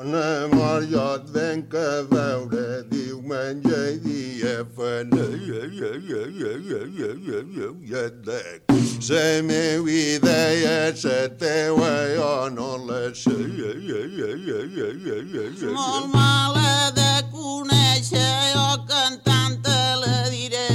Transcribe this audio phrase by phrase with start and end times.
[0.00, 5.50] Anem al lloc ben que veure diumenge i dia feliç.
[9.10, 13.36] La meva idea la teua, jo no la sé.
[15.68, 20.70] Molt mala de conèixer, jo cantant te la diré.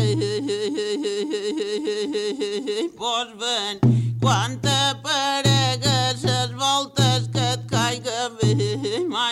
[2.99, 3.73] Pots ben,
[4.21, 4.94] quan t'aparegues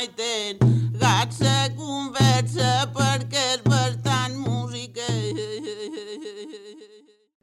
[0.07, 3.44] bé, mai tens gats a conversa perquè.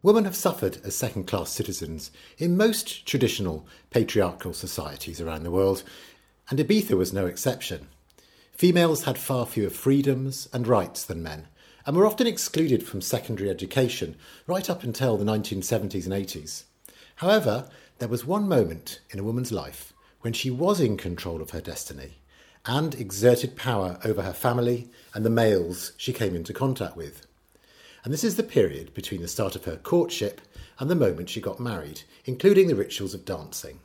[0.03, 5.83] Women have suffered as second class citizens in most traditional patriarchal societies around the world,
[6.49, 7.89] and Ibiza was no exception.
[8.51, 11.49] Females had far fewer freedoms and rights than men,
[11.85, 16.65] and were often excluded from secondary education right up until the 1970s and 80s.
[17.17, 17.69] However,
[17.99, 19.93] there was one moment in a woman's life
[20.23, 22.20] when she was in control of her destiny
[22.71, 27.27] and exerted power over her family and the males she came into contact with.
[28.05, 30.41] And this is the period between the start of her courtship
[30.79, 33.81] and the moment she got married, including the rituals of dancing.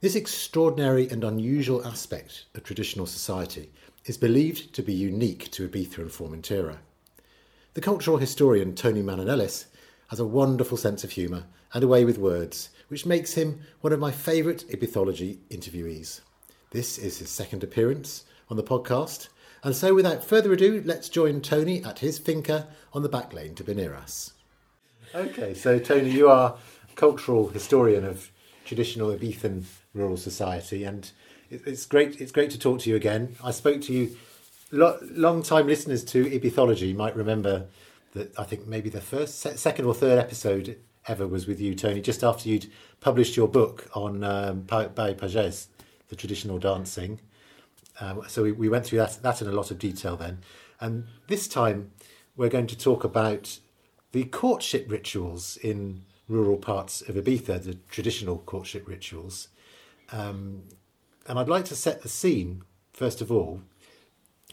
[0.00, 3.70] This extraordinary and unusual aspect of traditional society
[4.06, 6.78] is believed to be unique to Ibiza and Formentera.
[7.74, 9.66] The cultural historian Tony Manonellis
[10.08, 13.92] has a wonderful sense of humour and a way with words, which makes him one
[13.92, 16.22] of my favourite Ibithology interviewees.
[16.74, 19.28] This is his second appearance on the podcast,
[19.62, 23.54] and so without further ado, let's join Tony at his finca on the back lane
[23.54, 24.32] to Beniras.
[25.14, 26.56] Okay, so Tony, you are
[26.96, 28.32] cultural historian of
[28.64, 29.62] traditional Ibizan
[29.94, 31.12] rural society, and
[31.48, 32.20] it's great.
[32.20, 33.36] It's great to talk to you again.
[33.44, 34.16] I spoke to you.
[34.72, 37.66] Long-time listeners to Ibithology might remember
[38.14, 42.00] that I think maybe the first, second or third episode ever was with you, Tony,
[42.00, 42.66] just after you'd
[42.98, 45.68] published your book on um, Ball Pagès,
[46.14, 47.20] the traditional dancing.
[48.00, 50.38] Um, so we, we went through that, that in a lot of detail then.
[50.80, 51.90] And this time
[52.36, 53.58] we're going to talk about
[54.12, 59.48] the courtship rituals in rural parts of Ibiza, the traditional courtship rituals.
[60.12, 60.62] Um,
[61.26, 62.62] and I'd like to set the scene,
[62.92, 63.60] first of all,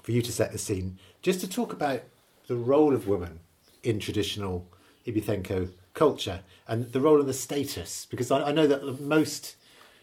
[0.02, 2.02] for you to set the scene, just to talk about
[2.47, 3.40] the role of women
[3.84, 4.68] in traditional
[5.06, 9.57] Ibicenco culture and the role and the status, because I, I know that most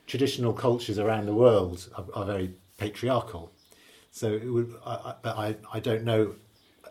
[0.08, 3.52] traditional cultures around the world are, are very patriarchal.
[4.10, 6.34] So, would, I, I, I, don't know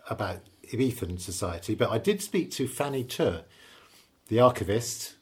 [0.09, 0.37] about
[0.71, 3.43] Ibizan society, but I did speak to Fanny Tur,
[4.29, 5.15] the archivist,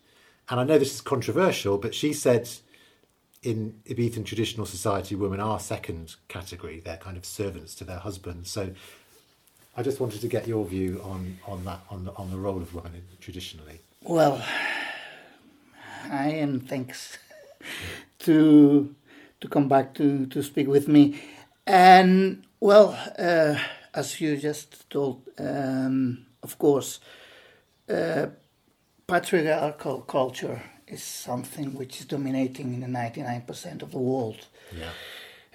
[0.50, 2.50] and I know this is controversial, but she said
[3.42, 6.82] in Ibizan traditional society, women are second category.
[6.84, 8.52] They're kind of servants to their husbands.
[8.52, 8.72] So
[9.78, 12.58] I just wanted to get your view on, on that, on the, on the role
[12.58, 13.80] of women traditionally.
[14.04, 14.44] Well,
[16.12, 17.18] I am thanks
[18.20, 18.96] to
[19.42, 21.22] to come back to to speak with me,
[21.68, 23.58] and well, uh,
[23.94, 27.00] as you just told, um, of course,
[27.90, 28.28] uh,
[29.08, 34.47] patriarchal culture is something which is dominating in the ninety nine percent of the world.
[34.76, 34.90] Yeah.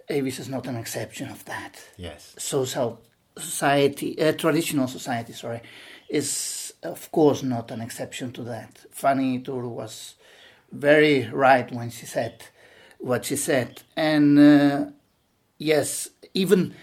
[0.08, 2.34] Avis is not an exception of that Yes.
[2.36, 3.00] social
[3.38, 5.60] society, uh, traditional society, sorry,
[6.08, 8.86] is of course not an exception to that.
[8.90, 10.14] Fanny Tur was
[10.72, 12.44] very right when she said
[12.98, 14.84] what she said, and uh,
[15.58, 16.74] yes, even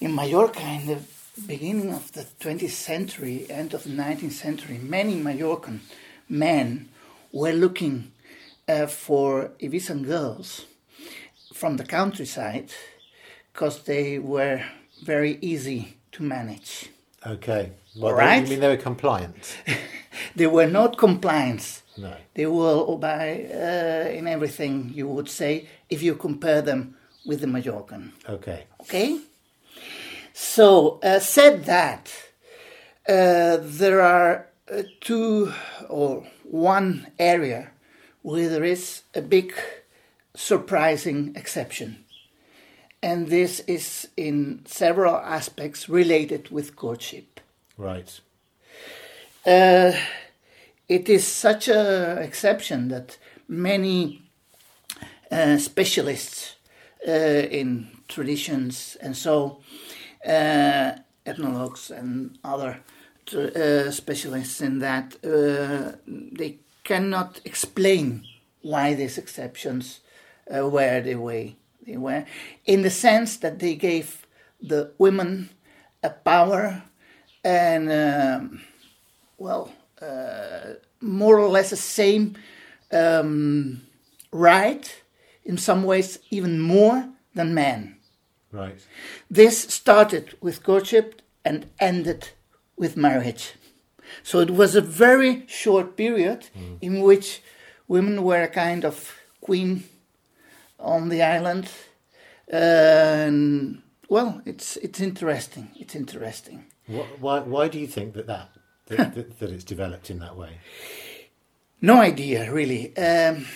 [0.00, 0.98] in Mallorca in the
[1.46, 5.80] beginning of the 20th century, end of the 19th century, many Mallorcan
[6.28, 6.88] men
[7.32, 8.10] were looking
[8.68, 10.64] uh, for Ibizan girls
[11.52, 12.72] from the countryside
[13.52, 14.62] because they were
[15.02, 16.90] very easy to manage.
[17.26, 17.72] Okay.
[17.96, 18.42] Well, right.
[18.42, 19.56] You mean they were compliant?
[20.34, 21.82] They were not compliant.
[21.98, 22.14] No.
[22.34, 27.46] They will obey uh, in everything you would say if you compare them with the
[27.46, 28.12] Majorcan.
[28.28, 28.64] Okay.
[28.82, 29.20] Okay?
[30.32, 32.12] So, uh, said that,
[33.08, 35.52] uh, there are uh, two
[35.88, 37.70] or one area
[38.22, 39.54] where there is a big
[40.34, 42.04] surprising exception.
[43.02, 47.40] And this is in several aspects related with courtship.
[47.76, 48.20] Right.
[49.46, 49.92] Uh,
[50.88, 54.22] it is such an exception that many
[55.30, 56.56] uh, specialists
[57.06, 59.60] uh, in traditions and so
[60.26, 60.92] uh,
[61.26, 62.80] ethnologues and other
[63.34, 68.24] uh, specialists in that uh, they cannot explain
[68.62, 70.00] why these exceptions
[70.50, 71.56] uh, were the way
[71.86, 72.24] they were
[72.64, 74.26] in the sense that they gave
[74.62, 75.50] the women
[76.02, 76.82] a power
[77.44, 78.60] and um,
[79.38, 79.70] well,
[80.00, 82.34] Uh, more or less the same
[82.92, 83.82] um,
[84.32, 85.02] right,
[85.44, 87.96] in some ways even more than men.
[88.52, 88.80] Right.
[89.30, 92.30] This started with courtship and ended
[92.76, 93.54] with marriage.
[94.22, 96.78] So it was a very short period mm.
[96.80, 97.42] in which
[97.86, 99.84] women were a kind of queen
[100.78, 101.70] on the island.
[102.52, 105.68] Uh, and well, it's it's interesting.
[105.76, 106.64] It's interesting.
[106.86, 108.48] Wh- Why, why do you think that that,
[108.88, 110.58] that, that, that it's developed in that way?
[111.80, 112.96] No idea, really.
[112.96, 113.46] Um,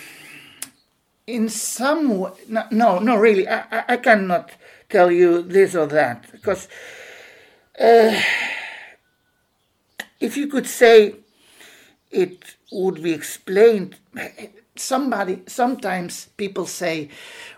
[1.27, 4.51] in some way, no, no, no, really, I, I, I cannot
[4.89, 6.67] tell you this or that because
[7.79, 8.19] uh,
[10.19, 11.15] if you could say
[12.11, 13.97] it would be explained,
[14.75, 17.09] somebody, sometimes people say,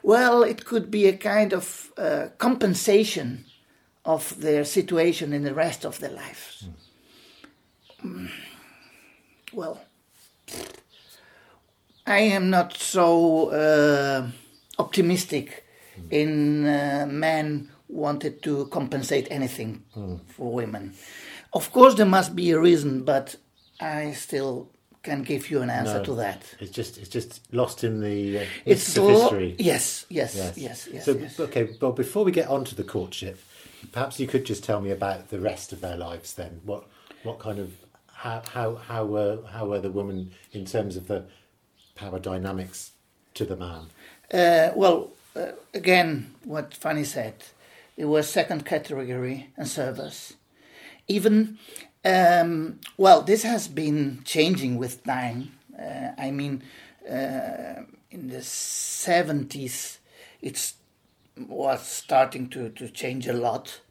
[0.04, 3.45] well, it could be a kind of uh, compensation
[4.04, 6.66] of their situation in the rest of their lives.
[6.66, 6.85] Mm.
[9.53, 9.80] Well,
[12.06, 14.27] I am not so uh,
[14.77, 15.63] optimistic
[16.12, 19.83] in uh, men wanted to compensate anything
[20.27, 20.94] for women.
[21.53, 23.36] Of course, there must be a reason, but
[23.80, 24.69] I still
[25.03, 26.03] can give you an answer No.
[26.03, 26.41] to that.
[26.59, 29.56] It's just it's just lost in the uh, It's lo- history.
[29.59, 31.39] yes, yes, yes, yes, so yes.
[31.39, 33.38] okay, well, before we get on to the courtship,
[33.91, 36.33] perhaps you could just tell me about the rest of their lives.
[36.33, 36.83] Then, what
[37.24, 37.71] what kind of
[38.25, 41.25] how how how were how were the women in terms of the
[41.94, 42.92] power dynamics
[43.36, 43.83] to the man?
[44.33, 47.36] Uh, well, uh, again, what Fanny said,
[47.95, 50.33] it was second category and service.
[51.07, 51.60] Even,
[52.04, 55.51] um, well, this has been changing with time.
[55.80, 56.63] Uh, I mean,
[57.07, 60.00] uh, in the 70s,
[60.42, 60.74] it
[61.38, 63.81] was starting to, to change a lot.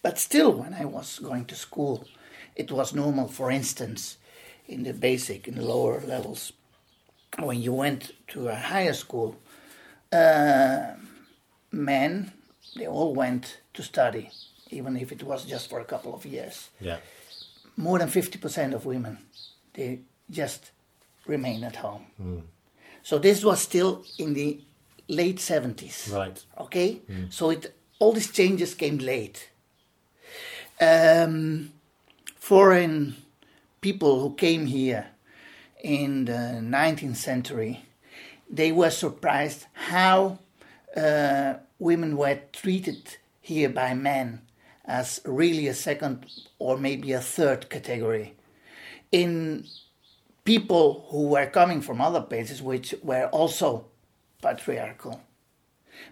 [0.00, 2.06] But still, when I was going to school,
[2.56, 4.16] it was normal, for instance,
[4.66, 6.52] in the basic, in the lower levels,
[7.38, 9.36] when you went to a higher school,
[10.12, 10.94] uh,
[11.70, 12.32] men,
[12.76, 14.30] they all went to study,
[14.70, 16.70] even if it was just for a couple of years.
[16.80, 16.98] Yeah,
[17.76, 19.18] More than 50% of women,
[19.74, 20.00] they
[20.30, 20.70] just
[21.26, 22.06] remain at home.
[23.02, 24.60] So this was still in the
[25.08, 26.12] late 70s.
[26.12, 26.44] right.
[26.58, 27.00] Okay?
[27.30, 29.50] So it, all these changes came late.
[30.80, 31.72] Um,
[32.46, 33.16] foreign
[33.80, 35.04] people who came here
[35.82, 37.84] in the 19th century,
[38.48, 40.38] they were surprised how
[40.96, 44.40] uh, women were treated here by men
[44.84, 46.24] as really a second
[46.60, 48.32] or maybe a third category.
[49.10, 49.66] In
[50.44, 53.86] people who were coming from other places which were also
[54.40, 55.20] patriarchal.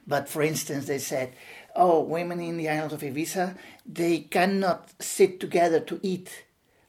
[0.05, 1.35] But for instance, they said,
[1.75, 3.57] oh, women in the island of Ibiza,
[3.87, 6.45] they cannot sit together to eat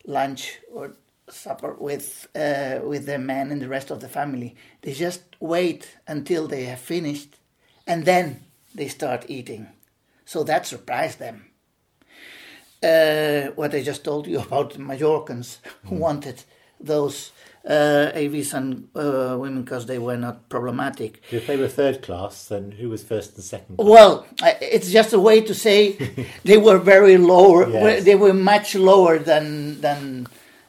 [0.06, 0.94] lunch or
[1.30, 4.56] supper with, uh, with their men and the rest of the family.
[4.82, 7.38] They just wait until they have finished
[7.88, 8.44] and then
[8.74, 9.68] they start eating.
[10.26, 11.46] So that surprised them.
[12.84, 16.44] Uh, what I just told you about the Mallorcans who wanted
[16.80, 17.32] those
[17.68, 21.22] uh, and uh, women because they were not problematic.
[21.32, 23.78] If they were third class, then who was first and second?
[23.78, 23.88] class?
[23.88, 24.26] Well,
[24.62, 25.94] it's just a way to say
[26.44, 27.70] they were very lower.
[27.70, 28.04] Yes.
[28.04, 30.28] They were much lower than than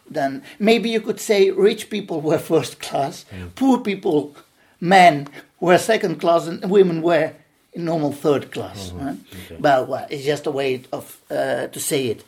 [0.08, 0.42] than.
[0.58, 3.26] Maybe you could say rich people were first class,
[3.56, 4.34] poor people,
[4.80, 5.28] men
[5.60, 7.34] were second class, and women were
[7.74, 8.92] normal third class.
[8.92, 9.18] right?
[9.60, 12.24] Well, well, it's just a way of uh, to say it.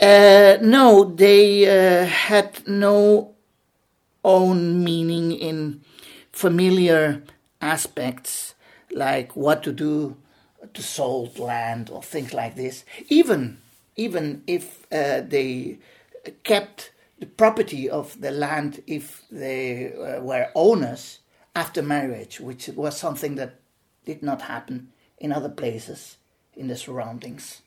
[0.00, 3.34] Uh, no, they uh, had no
[4.24, 5.82] own meaning in
[6.32, 7.22] familiar
[7.60, 8.54] aspects
[8.92, 10.16] like what to do
[10.74, 12.84] to sold land or things like this.
[13.08, 13.58] Even
[13.96, 15.78] even if uh, they
[16.44, 21.20] kept the property of the land if they uh, were owners
[21.56, 23.60] after marriage, which was something that
[24.04, 26.18] did not happen in other places
[26.56, 27.62] in the surroundings.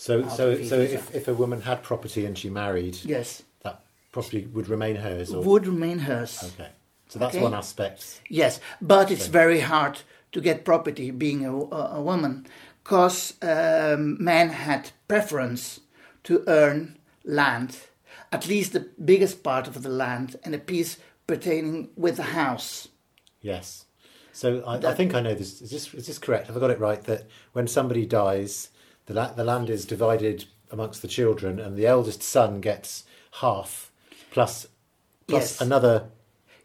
[0.00, 4.46] So, so, so if, if a woman had property and she married, Yes, that property
[4.46, 5.30] would remain hers.
[5.30, 6.42] Or, would remain hers.
[6.42, 6.70] okay,
[7.08, 7.42] so that's Okay.
[7.42, 8.22] one aspect.
[8.30, 10.00] Yes, but it's very hard
[10.32, 12.46] to get property being a, a, woman
[12.82, 15.80] because um, men had preference
[16.24, 17.80] to earn land,
[18.32, 22.88] at least the biggest part of the land and a piece pertaining with the house.
[23.42, 23.84] Yes.
[24.32, 25.60] So I, I think I know this.
[25.60, 26.46] Is this is this correct?
[26.46, 27.02] Have I got it right?
[27.04, 28.70] That when somebody dies,
[29.10, 33.04] the la- the land is divided amongst the children, and the eldest son gets
[33.40, 33.90] half
[34.30, 34.66] plus
[35.26, 35.60] plus Yes.
[35.60, 36.04] another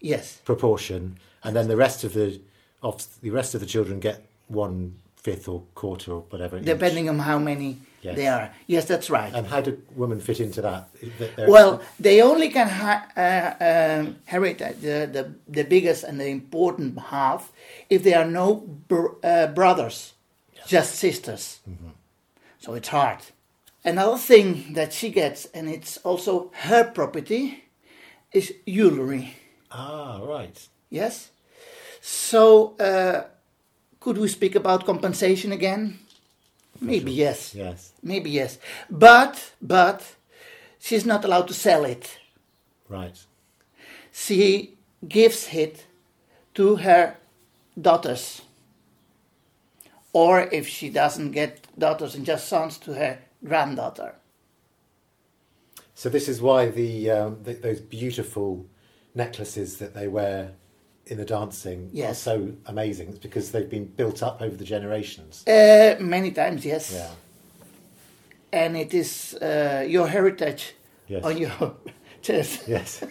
[0.01, 2.39] Yes, proportion, and then the rest of the
[2.83, 6.57] of the rest of the children get one fifth or quarter or whatever.
[6.57, 6.65] each.
[6.65, 8.15] depending on how many Yes.
[8.15, 8.51] they are.
[8.67, 9.33] Yes, that's right.
[9.33, 10.81] And how do women fit into that?
[11.19, 15.23] That they're- Well, they only can ha- uh, um, inherit the, the
[15.57, 17.51] the biggest and the important half
[17.89, 18.47] if there are no
[18.87, 20.13] br- uh, brothers
[20.67, 21.59] just sisters.
[22.65, 23.19] So it's hard.
[23.83, 27.63] Another thing that she gets, and it's also her property,
[28.33, 29.35] is jewelry.
[29.69, 30.67] Ah, right.
[30.89, 31.29] Yes?
[32.01, 33.25] So, uh,
[33.99, 35.99] could we speak about compensation again?
[36.81, 37.53] Maybe yes.
[37.53, 37.93] Yes.
[38.01, 38.57] Maybe yes.
[38.89, 40.15] But, but,
[40.79, 42.17] she's not allowed to sell it.
[42.89, 43.23] Right.
[44.11, 44.73] She
[45.07, 45.85] gives it
[46.55, 47.17] to her
[47.79, 48.41] daughters.
[50.15, 54.15] Or if she doesn't get daughters and just sons, to her granddaughter.
[55.93, 58.65] So this is why the, um, th those beautiful
[59.13, 60.39] necklaces that they wear
[61.07, 61.79] in the dancing
[62.09, 63.09] are so amazing.
[63.09, 65.43] It's because they've been built up over the generations.
[65.47, 66.83] Uh, many times, yes.
[66.93, 67.11] Yeah.
[68.61, 70.63] And it is uh, your heritage
[71.07, 71.23] Yes.
[71.25, 71.75] on your
[72.21, 73.03] chest, Yes.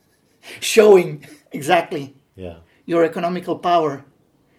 [0.60, 2.04] showing exactly
[2.36, 2.56] yeah.
[2.84, 4.04] your economical power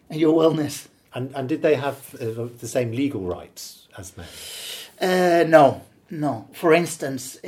[0.09, 0.87] and your wellness.
[1.15, 4.27] And and did they have uh, the same legal rights as men?
[4.99, 6.47] Uh, no, no.
[6.53, 7.47] For instance, uh,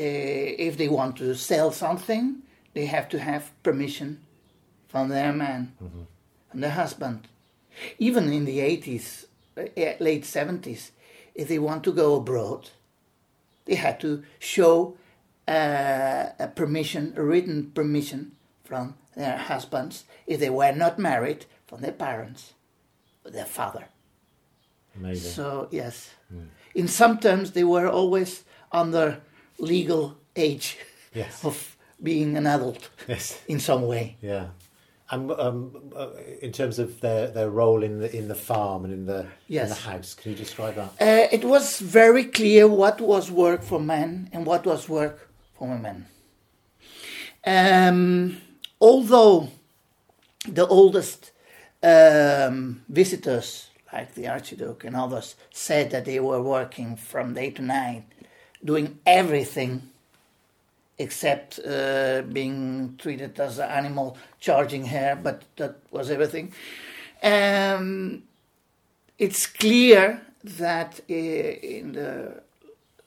[0.67, 2.43] if they want to sell something,
[2.74, 4.19] they have to have permission
[4.88, 5.74] from their man,
[6.51, 7.27] from their husband.
[7.98, 9.25] Even in the 80s,
[9.57, 9.63] uh,
[10.00, 10.91] late 70s,
[11.34, 12.69] if they want to go abroad,
[13.65, 14.95] they had to show
[15.48, 18.31] uh, a permission, a written permission
[18.63, 20.05] from their husbands.
[20.27, 22.53] If they were not married, from their parents,
[23.25, 23.86] their father.
[24.96, 25.32] Amazing.
[25.32, 26.12] So yes,
[26.74, 29.22] in some terms they were always under
[29.60, 30.77] legal age
[31.13, 31.44] Yes.
[31.46, 33.41] of being an adult yes.
[33.48, 34.17] in some way.
[34.22, 34.48] Yeah.
[35.12, 36.10] And um, uh,
[36.41, 39.27] in terms of their, their role in the in the farm and in the in
[39.48, 39.70] Yes.
[39.70, 40.91] the house, can you describe that?
[41.00, 45.67] Uh, it was very clear what was work for men and what was work for
[45.70, 46.05] women.
[47.46, 48.38] Um,
[48.82, 49.50] although
[50.48, 51.32] the oldest
[51.84, 57.62] um, visitors, like the Archduke and others, said that they were working from day to
[57.62, 58.03] night,
[58.63, 59.89] doing everything
[60.98, 66.53] except uh, being treated as an animal, charging hair, but that was everything.
[67.22, 68.24] Um,
[69.20, 72.41] it's clear that uh, in the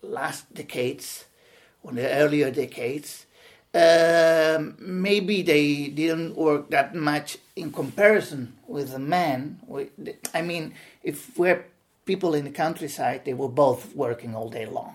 [0.03, 1.25] last decades,
[1.83, 3.27] or the earlier decades,
[3.75, 9.61] um, maybe they didn't work that much in comparison with the men.
[9.67, 9.91] We-
[10.35, 11.65] I mean, if we're
[12.05, 14.95] people in the countryside, they were both working all day long.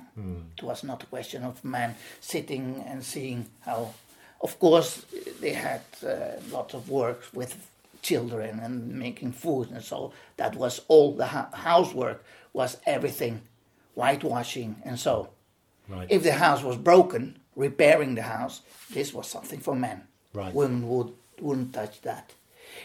[0.57, 3.93] It was not a question of men sitting and seeing how.
[4.41, 5.05] Of course,
[5.41, 7.55] they had uh, lots of work with
[8.01, 13.39] children and making food and so that was all the hou- housework was everything
[13.95, 15.29] whitewashing and so
[15.87, 16.07] Right.
[16.11, 18.61] if the house was broken repairing the house
[18.91, 20.01] this was something for men
[20.33, 20.53] Right.
[20.53, 22.31] women would wouldn't touch that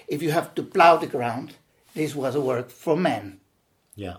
[0.08, 1.54] if you have to plow the ground
[1.94, 3.38] this was a work for men
[3.94, 4.16] yeah.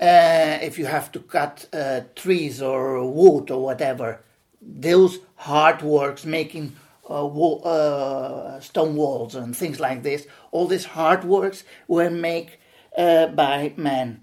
[0.00, 4.20] uh, if you have to cut uh, trees or wood or whatever,
[4.60, 6.76] those hard works, making
[7.08, 12.50] uh, wall, uh, stone walls and things like this, all these hard works were made
[12.96, 14.22] uh, by men.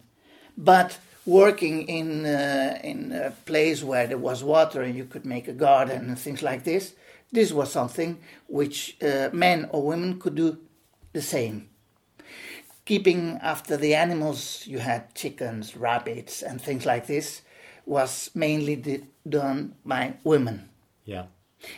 [0.57, 5.47] But working in uh, in a place where there was water and you could make
[5.47, 6.93] a garden and things like this,
[7.31, 10.57] this was something which uh, men or women could do
[11.13, 11.69] the same.
[12.85, 17.41] Keeping after the animals you had chickens rabbits and things like this
[17.85, 20.69] was mainly done by women.
[21.05, 21.25] Yeah.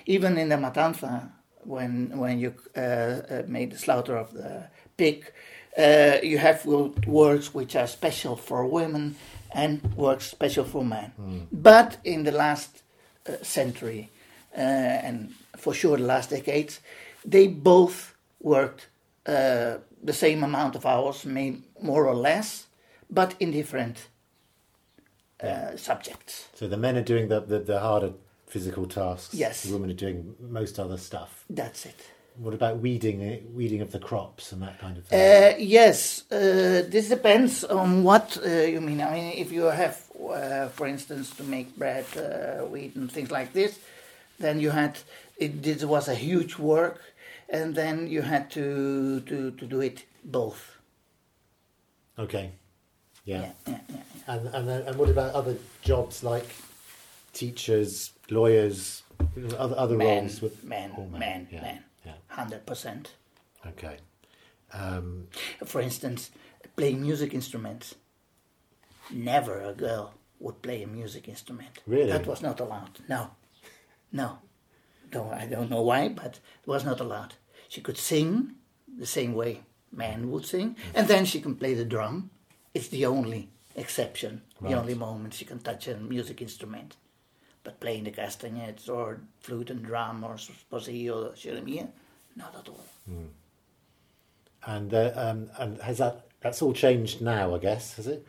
[0.06, 1.30] even in the matanza
[1.64, 5.32] when when you uh, uh, made the slaughter of the pig
[5.78, 9.16] uh, you have wo- works which are special for women
[9.54, 11.12] and works special for men.
[11.52, 12.84] But in the last
[13.28, 14.10] uh, century
[14.58, 16.80] uh, and for sure the last decades
[17.26, 18.88] they both worked
[19.28, 22.68] uh, the same amount of hours maybe more or less
[23.10, 24.08] but in different
[25.44, 28.14] uh, subjects So the men are doing the, the, the harder
[28.48, 29.34] physical tasks.
[29.34, 29.64] Yes.
[29.64, 31.46] The women are doing most other stuff.
[31.50, 32.00] that's it
[32.38, 33.20] What about weeding
[33.56, 35.20] weeding of the crops and that kind of thing?
[35.20, 36.38] Uh, yes, uh,
[36.90, 39.02] this depends on what uh, you mean.
[39.02, 43.32] I mean, if you have, uh, for instance, to make bread, uh, wheat, and things
[43.32, 43.80] like this,
[44.40, 44.94] then you had
[45.38, 45.62] it.
[45.62, 46.96] This was a huge work,
[47.52, 50.78] and then you had to to, to do it both.
[52.18, 52.52] okay.
[53.26, 53.42] Yeah.
[53.42, 54.04] Yeah, yeah, yeah.
[54.28, 56.48] And and then, and what about other jobs like
[57.34, 59.04] teachers, lawyers,
[59.60, 61.62] other other Man, roles with man, all man, Yeah.
[61.62, 62.14] man, Yeah.
[62.28, 63.14] hundred percent.
[63.68, 63.98] Okay.
[64.74, 65.28] Um,
[65.66, 66.32] For instance,
[66.76, 67.96] playing music instruments.
[69.12, 71.80] Never a girl would play a music instrument.
[71.86, 72.12] Really?
[72.12, 73.00] That was not allowed.
[73.10, 73.32] No.
[74.12, 74.40] No.
[75.14, 77.34] No, I don't know why, but it was not allowed.
[77.72, 78.56] She could sing
[79.00, 79.62] the same way
[79.92, 82.30] men would sing, and then she can play the drum
[82.74, 84.72] it's the only exception, Right.
[84.72, 86.96] the only moment she can touch a music instrument.
[87.64, 91.88] But playing the castanets or flute and drum or espasí or xeremia,
[92.36, 92.86] not at all.
[94.66, 97.56] And uh, um, and has that that's all changed now?
[97.56, 98.26] I guess has it?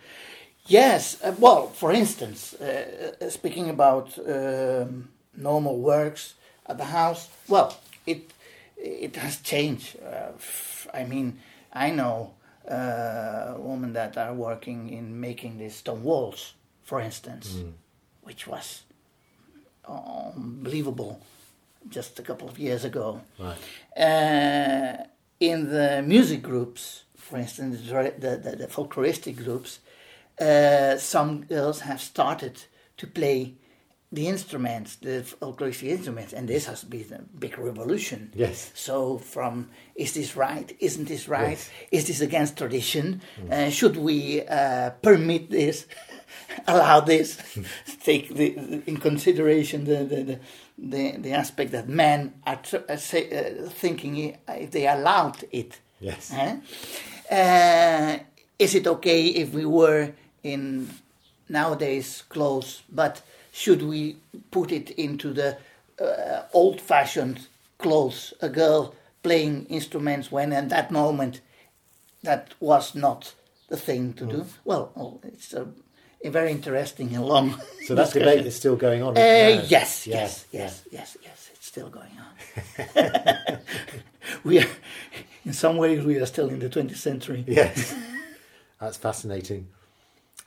[0.66, 6.34] Yes, uh, well, for instance, uh, uh, speaking about um, normal works
[6.66, 8.32] at the house, well, it
[8.83, 9.97] it has changed.
[10.03, 10.33] Uh,
[10.93, 11.39] I mean,
[11.73, 12.35] I know
[12.69, 17.59] uh, women that are working in making these stone walls, for instance,
[18.23, 18.83] which was
[19.89, 21.21] unbelievable
[21.89, 23.21] just a couple of years ago.
[23.39, 23.59] Right.
[23.97, 25.05] Uh,
[25.41, 29.81] in the music groups, for instance, the, the, the folkloristic groups,
[30.41, 32.62] uh, some girls have started
[32.97, 33.55] to play
[34.12, 38.31] the instruments, the folkloristic instruments, and this has been a big revolution.
[38.35, 38.71] Yes.
[38.75, 40.71] So, from is this right?
[40.78, 41.59] Isn't this right?
[41.59, 41.71] Yes.
[41.90, 43.23] Is this against tradition?
[43.50, 45.87] Uh, should we uh, permit this?
[46.66, 47.38] Allow this?
[48.04, 50.38] Take the, in consideration the, the, the,
[50.76, 55.81] the, the aspect that men are tr- uh, say, uh, thinking if they allowed it.
[56.00, 56.33] Yes.
[56.35, 56.57] Eh?
[57.31, 58.19] Uh,
[58.59, 60.90] is it okay if we were in
[61.49, 64.16] nowadays clothes, but should we
[64.50, 65.56] put it into the
[66.00, 67.47] uh, old-fashioned
[67.78, 68.32] clothes?
[68.40, 71.40] A girl playing instruments when at that moment
[72.23, 73.35] that was not
[73.68, 74.30] the thing to Mm.
[74.30, 74.44] do.
[74.64, 75.66] Well, oh, it's a,
[76.25, 77.54] a very interesting and long.
[77.87, 79.16] So that debate is still going on.
[79.16, 80.61] Uh, yes, Yeah, yes, yeah.
[80.62, 81.50] yes, yes, yes.
[81.54, 83.59] It's still going on.
[84.44, 84.68] we are,
[85.44, 87.44] in some ways, we are still in the 20th century.
[87.47, 87.94] Yes,
[88.80, 89.66] that's fascinating.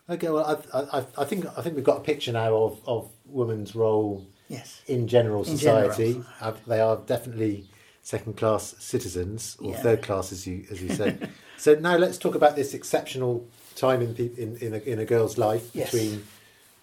[0.10, 3.10] Okay, well, I, I, I- think I think we've got a picture now of, of
[3.26, 4.82] women's role Yes.
[4.88, 6.14] in general In society.
[6.14, 6.26] general.
[6.40, 7.66] Uh, they are definitely
[8.04, 9.82] second class citizens or Yeah.
[9.82, 11.30] third class, as you as you said.
[11.58, 15.38] so now let's talk about this exceptional time in in in a, in a girl's
[15.40, 15.92] life Yes.
[15.92, 16.24] between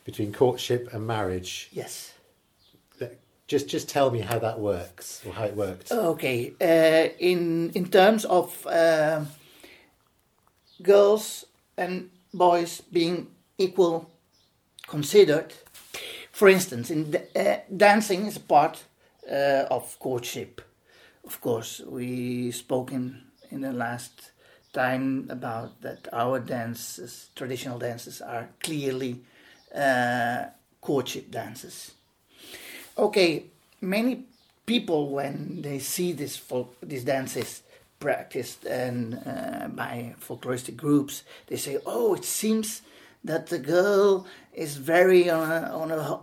[0.05, 1.69] between courtship and marriage.
[1.73, 2.15] Yes.
[3.49, 5.93] Just just tell me how that works or how it worked.
[5.93, 6.53] Okay.
[6.61, 9.29] Uh, in in terms of um
[10.83, 11.45] girls
[11.77, 14.11] and boys being equal
[14.87, 15.53] considered,
[16.31, 18.85] for instance, in uh, dancing is a part
[19.31, 20.61] uh, of courtship.
[21.25, 24.33] Of course, we spoke in in the last
[24.73, 29.21] time about that our dances, traditional dances, are clearly
[29.75, 30.47] uh,
[30.81, 31.93] courtship dances.
[32.97, 33.45] Okay,
[33.81, 34.25] many
[34.67, 37.62] people when they see this folk, these dances
[38.03, 42.83] practiced and uh, by folkloristic groups, they say, "Oh, it seems
[43.25, 46.21] that the girl is very on a, on a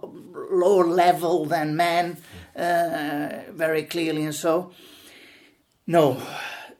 [0.53, 2.17] lower level than man,
[2.55, 4.71] uh, very clearly and so."
[5.87, 6.21] No,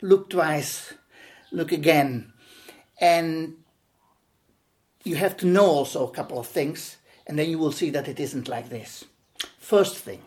[0.02, 0.94] look twice,
[1.52, 2.34] look again,
[3.00, 3.56] and
[5.04, 8.08] you have to know also a couple of things, and then you will see that
[8.08, 9.06] it isn't like this.
[9.58, 10.22] First thing,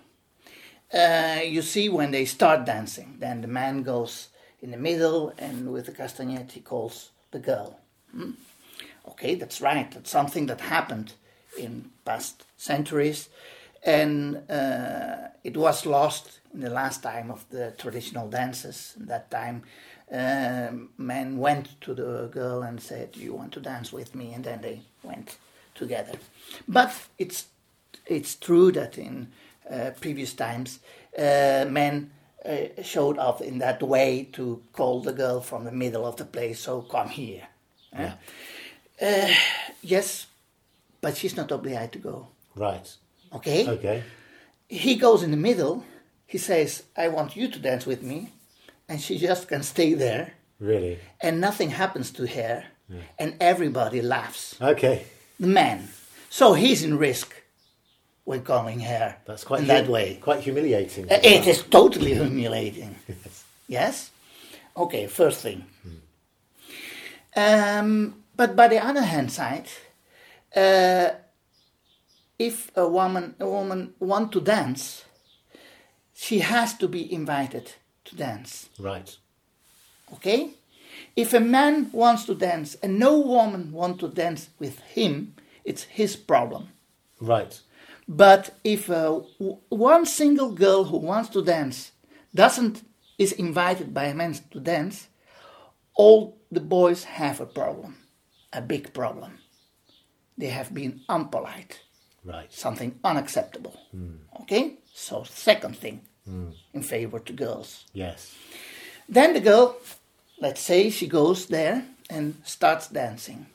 [0.93, 4.32] uh, you see when they start dancing, then the man goes
[4.63, 7.79] in the middle, and with the castanet he calls the girl.
[8.13, 8.31] Hmm?
[9.09, 9.91] Okay, that's right.
[9.91, 11.15] That's something that happened
[11.59, 13.29] in past centuries,
[13.85, 18.95] and uh, it was lost in the last time of the traditional dances.
[18.99, 19.63] In that time,
[20.11, 24.45] um men went to the girl and said, you want to dance with me?" And
[24.45, 25.39] then they went
[25.75, 26.19] together.
[26.69, 27.47] But it's
[28.07, 29.29] it's true that in
[29.71, 30.81] uh, previous times,
[31.19, 32.11] uh, men
[32.45, 36.25] uh, showed up in that way to call the girl from the middle of the
[36.25, 36.61] place.
[36.61, 37.47] So come here.
[37.93, 38.15] Yeah.
[39.01, 39.29] Uh,
[39.83, 40.27] yes,
[41.01, 42.29] but she's not obliged to go.
[42.55, 42.97] Right.
[43.35, 43.69] Okay.
[43.69, 44.03] Okay.
[44.69, 45.85] He goes in the middle.
[46.27, 48.33] He says, "I want you to dance with me,"
[48.89, 50.99] and she just can stay there, Really.
[51.21, 52.65] and nothing happens to her,
[53.19, 54.57] and everybody laughs.
[54.61, 55.05] Okay.
[55.39, 55.89] The man.
[56.31, 57.42] So he's in risk
[58.25, 60.19] when calling her That's quite in hu- that way.
[60.21, 61.11] Quite humiliating.
[61.11, 62.95] Uh, It is totally humiliating.
[63.69, 64.11] Yes?
[64.77, 65.65] Okay, first thing.
[67.35, 69.69] Um, but by the other hand side,
[70.55, 71.11] uh,
[72.39, 75.05] if a woman a woman want to dance,
[76.15, 77.73] she has to be invited
[78.05, 78.69] to dance.
[78.79, 79.17] Right.
[80.13, 80.51] Okay?
[81.17, 85.85] If a man wants to dance and no woman wants to dance with him, it's
[85.85, 86.69] his problem.
[87.21, 87.61] Right.
[88.09, 91.93] But if uh, w- one single girl who wants to dance
[92.35, 92.83] doesn't
[93.19, 95.09] is invited by a man to dance,
[95.95, 97.97] all the boys have a problem,
[98.53, 99.39] a big problem.
[100.39, 101.79] They have been unpolite,
[102.25, 102.53] Right.
[102.53, 103.77] something unacceptable.
[104.43, 106.01] Okay, so second thing
[106.73, 107.85] in favor to girls.
[107.93, 108.35] Yes.
[109.09, 109.77] Then the girl,
[110.41, 113.47] let's say she goes there and starts dancing.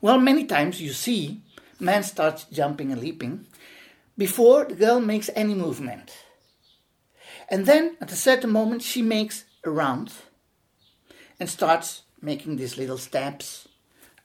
[0.00, 1.40] Well, many times you see
[1.80, 3.46] man starts jumping and leaping
[4.16, 6.12] before the girl makes any movement.
[7.48, 10.12] And then at a certain moment she makes a round
[11.38, 13.68] and starts making these little steps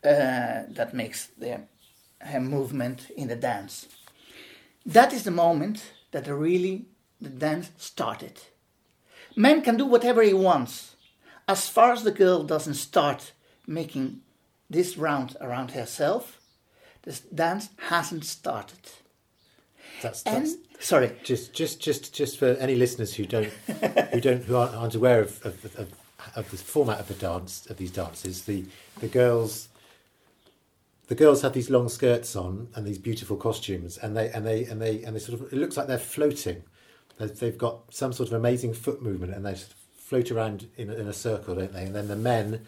[0.03, 1.61] uh, that makes the,
[2.19, 3.87] her movement in the dance.
[4.85, 6.85] That is the moment that really
[7.19, 8.39] the dance started.
[9.35, 10.95] Man can do whatever he wants,
[11.47, 13.33] as far as the girl doesn't start
[13.67, 14.21] making
[14.69, 16.38] this round around herself.
[17.03, 18.77] This dance hasn't started.
[20.01, 20.55] That's, And that's
[20.87, 23.51] sorry, just just just just for any listeners who don't
[24.13, 25.93] who don't who aren't, aren't aware of, of, of,
[26.35, 28.65] of the format of the dance of these dances, the
[28.99, 29.67] the girls
[31.07, 34.63] the girls have these long skirts on and these beautiful costumes, and they and they
[34.65, 36.63] and they and they sort of it looks like they're floating.
[37.17, 40.67] They- They've got some sort of amazing foot movement, and they sort of float around
[40.77, 41.83] in, a- in a circle, don't they?
[41.83, 42.65] And then the men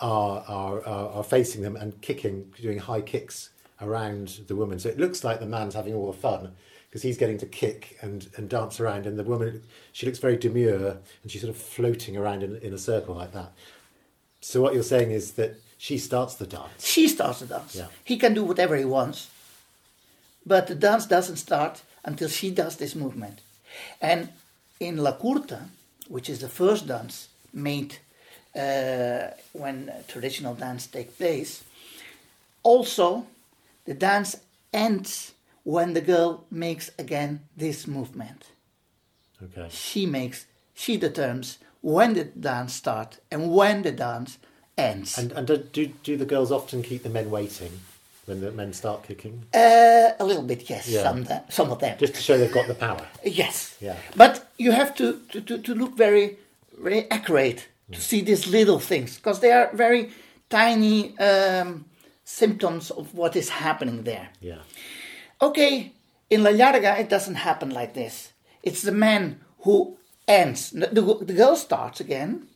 [0.00, 3.48] are, are are are facing them and kicking, doing high kicks
[3.84, 4.78] around the woman.
[4.78, 6.52] So it looks like the man's having all the fun
[6.88, 10.36] because he's getting to kick and, and dance around, and the woman she looks very
[10.36, 13.52] demure and she's sort of floating around in, in a circle like that.
[14.40, 16.86] So what you're saying is that she starts the dance.
[16.86, 17.74] she starts the dance.
[17.74, 17.88] Yeah.
[18.04, 19.28] He can do whatever he wants,
[20.46, 23.40] but the dance doesn't start until she does this movement.
[24.00, 24.28] And
[24.78, 25.68] in La Curta,
[26.08, 27.96] which is the first dance made
[28.54, 31.64] uh, when traditional dance takes place,
[32.62, 33.26] also
[33.84, 34.36] the dance
[34.72, 38.44] ends when the girl makes again this movement.
[39.42, 39.68] Okay.
[39.70, 44.38] She makes, she determines when the dance starts and when the dance
[44.76, 45.18] ends.
[45.18, 47.72] And and do, do do the girls often keep the men waiting
[48.26, 50.88] when the men start kicking, Uh, a little bit, yes.
[50.88, 51.02] Yeah.
[51.02, 51.98] Some, some of them.
[51.98, 53.06] just to show they've got the power?
[53.22, 53.76] yes.
[53.80, 53.96] Yeah.
[54.16, 56.38] But you have to, to, to, to look very,
[56.80, 60.10] very accurate to see these little things because they are very
[60.48, 61.84] tiny um,
[62.24, 64.30] symptoms of what is happening there.
[64.40, 64.62] Yeah.
[65.40, 65.92] Okay,
[66.30, 68.32] in La Larga, it doesn't happen like this.
[68.62, 70.70] It's the man who ends.
[70.70, 70.86] The,
[71.22, 72.48] the girl starts again,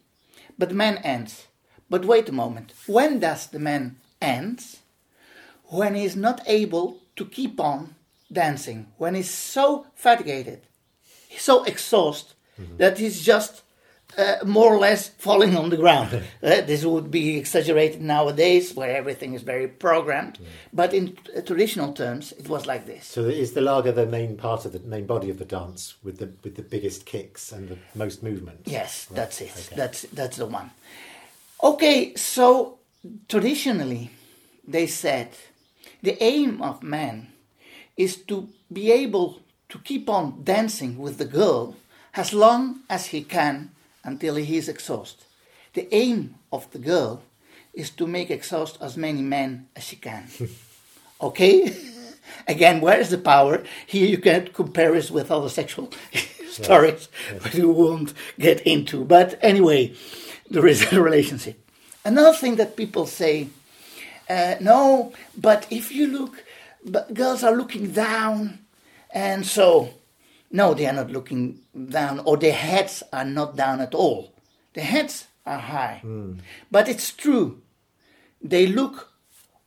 [0.58, 1.46] but the man ends.
[1.90, 2.72] But wait a moment.
[2.86, 4.64] When does the man end?
[5.64, 7.94] When he is not able to keep on
[8.32, 8.86] dancing.
[8.96, 10.60] When he's so fatigued,
[11.28, 12.76] he's so exhausted mm-hmm.
[12.78, 13.62] that he's just
[14.16, 16.12] uh, more or less falling on the ground.
[16.42, 20.38] Uh, this would be exaggerated nowadays, where everything is very programmed.
[20.72, 23.06] But in uh, traditional terms, it was like this.
[23.06, 26.18] So is the larga the main part of the main body of the dance with
[26.18, 28.60] the with the biggest kicks and the most movement?
[28.64, 29.52] Yes, Right, that's it.
[29.66, 29.76] okay.
[29.76, 30.70] That's that's the one.
[31.62, 32.78] Okay, so
[33.28, 34.10] traditionally,
[34.66, 35.28] they said
[36.02, 37.28] the aim of man
[37.96, 41.74] is to be able to keep on dancing with the girl
[42.14, 43.70] as long as he can
[44.08, 45.26] until he is exhausted.
[45.74, 47.22] The aim of the girl
[47.74, 50.24] is to make exhaust as many men as she can.
[51.28, 51.56] okay?
[52.54, 53.62] Again, where is the power?
[53.86, 55.90] Here you can compare it with other sexual
[56.50, 57.08] stories,
[57.42, 59.04] which we won't get into.
[59.04, 59.94] But anyway,
[60.50, 61.56] there is a relationship.
[62.04, 63.48] Another thing that people say,
[64.30, 66.44] uh, no, but if you look,
[66.84, 68.58] but girls are looking down,
[69.10, 69.90] and so,
[70.50, 74.32] no, they are not looking down, or their heads are not down at all.
[74.74, 76.02] Their heads are high.
[76.70, 77.60] But it's true.
[78.40, 79.12] They look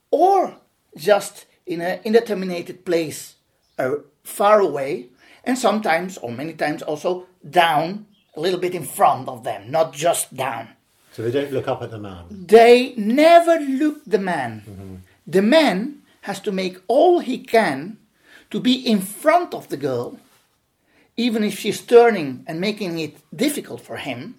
[0.09, 0.57] or
[0.97, 3.35] just in an indeterminated place
[3.77, 5.07] uh, far away,
[5.43, 9.93] and sometimes, or many times, also down a little bit in front of them, not
[9.93, 10.69] just down.
[11.13, 12.25] So they don't look up at the man.
[12.29, 15.01] They never look the man.
[15.27, 17.97] The man has to make all he can
[18.49, 20.19] to be in front of the girl,
[21.21, 24.35] even if she's turning and making it difficult for him.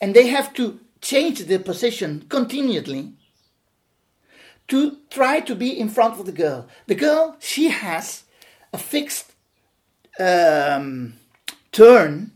[0.00, 3.12] And they have to change their position continually
[4.68, 6.66] to try to be in front of the girl.
[6.86, 8.24] The girl, she has
[8.72, 9.32] a fixed
[10.18, 11.14] um,
[11.72, 12.32] turn.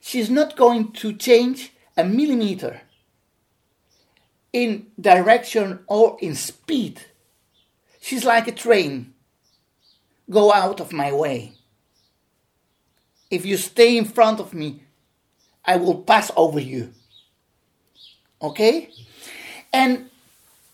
[0.00, 2.82] She's not going to change a millimeter
[4.52, 7.00] in direction or in speed.
[8.00, 9.14] She's like a train.
[10.28, 11.57] Go out of my way.
[13.30, 14.82] If you stay in front of me,
[15.64, 16.92] I will pass over you.
[18.40, 18.90] Okay?
[19.72, 20.10] And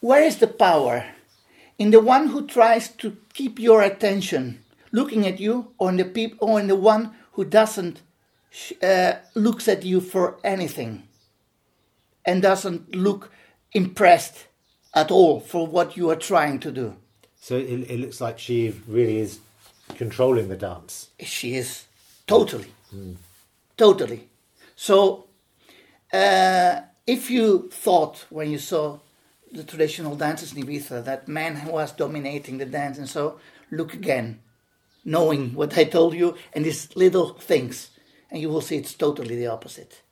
[0.01, 1.05] where is the power?
[1.79, 4.63] In the one who tries to keep your attention
[4.93, 8.01] looking at you, or in the peop- or in the one who doesn't
[8.51, 11.03] sh- uh, looks at you for anything
[12.25, 13.33] and doesn't look
[13.73, 14.47] impressed
[14.95, 16.97] at all for what you are trying to do.
[17.41, 19.41] So it, it looks like she really is
[19.97, 21.09] controlling the dance.
[21.19, 21.87] She is
[22.27, 22.73] totally,
[23.77, 24.29] totally.
[24.77, 25.27] So,
[26.13, 28.99] uh, if you thought when you saw
[29.53, 33.39] the traditional dances in Ibiza that man was dominating the dance, and so
[33.71, 34.41] look again,
[35.05, 37.91] knowing what I told you and these little things,
[38.31, 40.03] and you will see it's totally the opposite.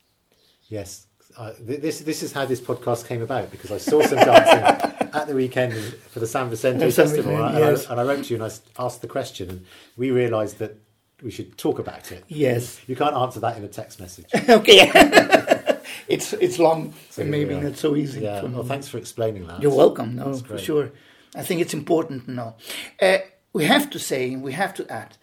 [0.68, 1.07] Yes.
[1.37, 5.27] Uh, this this is how this podcast came about because I saw some dancing at
[5.27, 5.72] the weekend
[6.11, 9.01] for the San Vicente Festival, and, I- and I wrote to you and I asked
[9.01, 10.77] the question, and we realised that
[11.23, 12.25] we should talk about it.
[12.29, 12.81] Yes.
[12.87, 14.27] You can't answer that in a text message.
[14.49, 14.91] okay.
[16.09, 18.23] it's it's long, So and maybe not so easy.
[18.23, 18.43] Yeah.
[18.43, 19.63] Well, thanks for explaining that.
[19.63, 20.17] You're welcome.
[20.17, 20.91] No, for sure.
[21.35, 22.55] I think it's important to know.
[23.01, 23.19] Uh,
[23.53, 25.17] we have to say, we have to add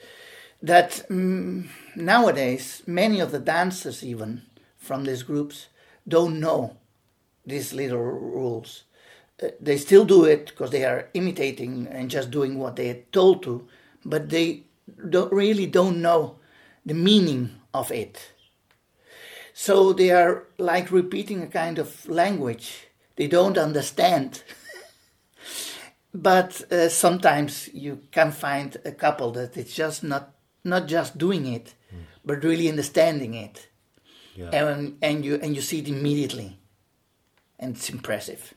[0.61, 4.43] that mm, nowadays many of the dancers, even
[4.77, 5.67] from these groups,
[6.07, 6.77] don't know
[7.45, 8.83] these little rules.
[9.41, 13.03] Uh, they still do it because they are imitating and just doing what they are
[13.11, 13.67] told to,
[14.03, 14.63] but they
[15.09, 16.37] don't really don't know
[16.85, 18.33] the meaning of it.
[19.53, 24.43] So they are like repeating a kind of language they don't understand.
[26.13, 30.31] but uh, sometimes you can find a couple that it's just not
[30.63, 31.73] not just doing it,
[32.25, 33.67] but really understanding it,
[34.35, 34.49] Yeah.
[34.51, 36.59] and and you and you see it immediately,
[37.59, 38.53] and it's impressive.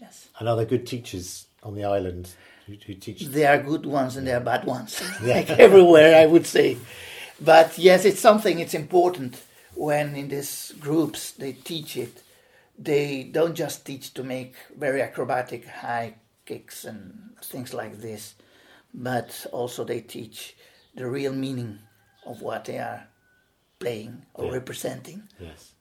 [0.00, 2.30] Yes, And are there good teachers on the island
[2.68, 3.26] who, who teach?
[3.26, 6.76] there are good ones and there are bad ones, like everywhere, I would say.
[7.40, 8.58] But yes, it's something.
[8.60, 9.42] It's important
[9.74, 12.22] when in these groups they teach it.
[12.78, 16.14] They don't just teach to make very acrobatic high
[16.46, 18.34] kicks and things like this,
[18.94, 20.54] but also they teach
[20.94, 21.78] the real meaning
[22.24, 23.08] of what they are
[23.80, 24.52] playing or Yeah.
[24.52, 25.22] representing.
[25.40, 25.72] Yes.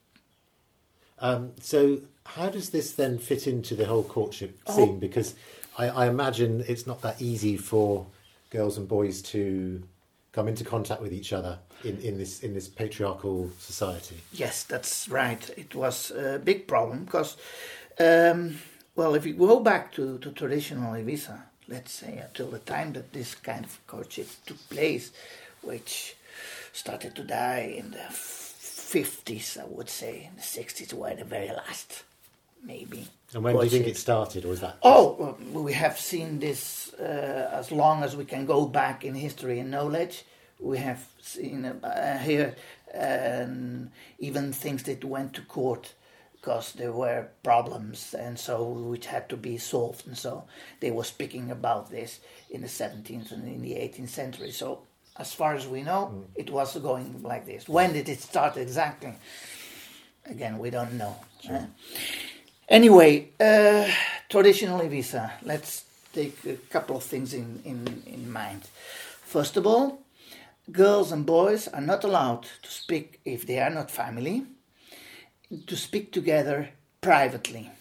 [1.20, 4.76] Um, so, how does this then fit into the whole courtship Oh.
[4.76, 5.00] scene?
[5.00, 5.34] Because
[5.78, 8.06] I, I imagine it's not that easy for
[8.50, 9.84] girls and boys to
[10.32, 14.18] come into contact with each other in, in this in this patriarchal society.
[14.34, 15.50] Yes, that's right.
[15.58, 17.38] It was a big problem because,
[18.00, 18.58] um,
[18.96, 23.14] well, if you go back to, to traditional Ibiza, let's say until the time that
[23.14, 25.12] this kind of courtship took place,
[25.62, 26.16] which
[26.74, 31.50] started to die in the fifties, I would say, in the sixties were the very
[31.50, 32.04] last,
[32.64, 33.08] maybe.
[33.34, 34.78] And when do you think it started, or is that?
[34.84, 39.16] Oh, well, we have seen this uh, as long as we can go back in
[39.16, 40.24] history and knowledge.
[40.60, 42.56] We have seen uh, here
[42.94, 43.90] um,
[44.20, 45.94] even things that went to court
[46.34, 50.46] because there were problems and so which had to be solved and so
[50.80, 54.84] they were speaking about this in the 17th and in the 18th century so
[55.18, 59.14] as far as we know it was going like this when did it start exactly
[60.26, 61.16] again we don't know
[61.50, 61.66] Uh,
[62.70, 63.90] Anyway, uh,
[64.28, 65.32] traditional Ibiza.
[65.44, 68.64] Let's take a couple of things in, in, in mind.
[69.22, 70.02] First of all,
[70.70, 74.44] girls and boys are not allowed to speak, if they are not family,
[75.66, 77.72] to speak together privately.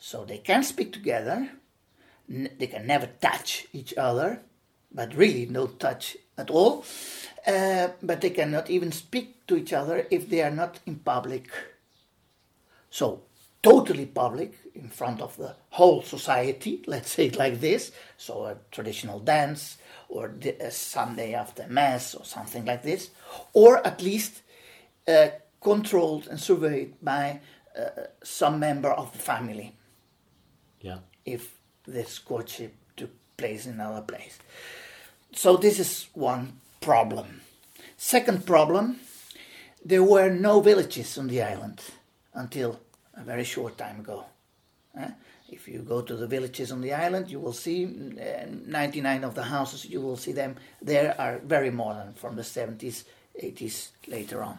[0.00, 1.50] So they can speak together,
[2.28, 4.40] they can never touch each other,
[4.92, 6.84] but really no touch at all.
[7.46, 11.48] Uh, but they cannot even speak to each other if they are not in public.
[12.90, 13.22] So,
[13.62, 17.92] totally public in front of the whole society, let's say it like this.
[18.16, 19.76] So, a traditional dance
[20.08, 23.10] or a Sunday after Mass or something like this.
[23.52, 24.42] Or at least
[25.06, 25.28] uh,
[25.60, 27.40] controlled and surveyed by
[27.78, 29.76] uh, some member of the family
[30.80, 30.98] Yeah.
[31.24, 31.54] if
[31.86, 34.38] this courtship took place in another place.
[35.32, 37.42] So this is one problem.
[37.96, 39.00] Second problem,
[39.84, 41.80] there were no villages on the island
[42.34, 42.80] until
[43.20, 44.24] a very short time ago.
[44.98, 45.10] Eh?
[45.50, 49.34] If you go to the villages on the island, you will see uh, 99 of
[49.34, 53.04] the houses, you will see them there are very modern from the 70s,
[53.42, 54.58] 80s later on.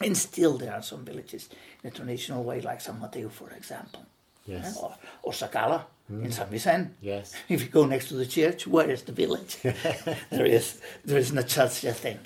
[0.00, 1.48] And still there are some villages
[1.82, 4.04] in a traditional way, like San Mateo, for example.
[4.46, 4.76] Yes.
[4.76, 4.80] Eh?
[4.80, 6.90] Or, or Sa Cala in San Vicente.
[7.00, 7.34] Yes.
[7.48, 9.56] If you go next to the church, where is the village?
[10.30, 12.18] there is there is not such a thing.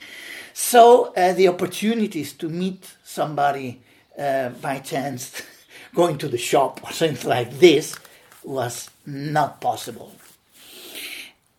[0.53, 3.83] So uh, the opportunities to meet somebody
[4.19, 5.43] uh, by chance,
[5.95, 7.97] going to the shop or something like this,
[8.43, 10.13] was not possible.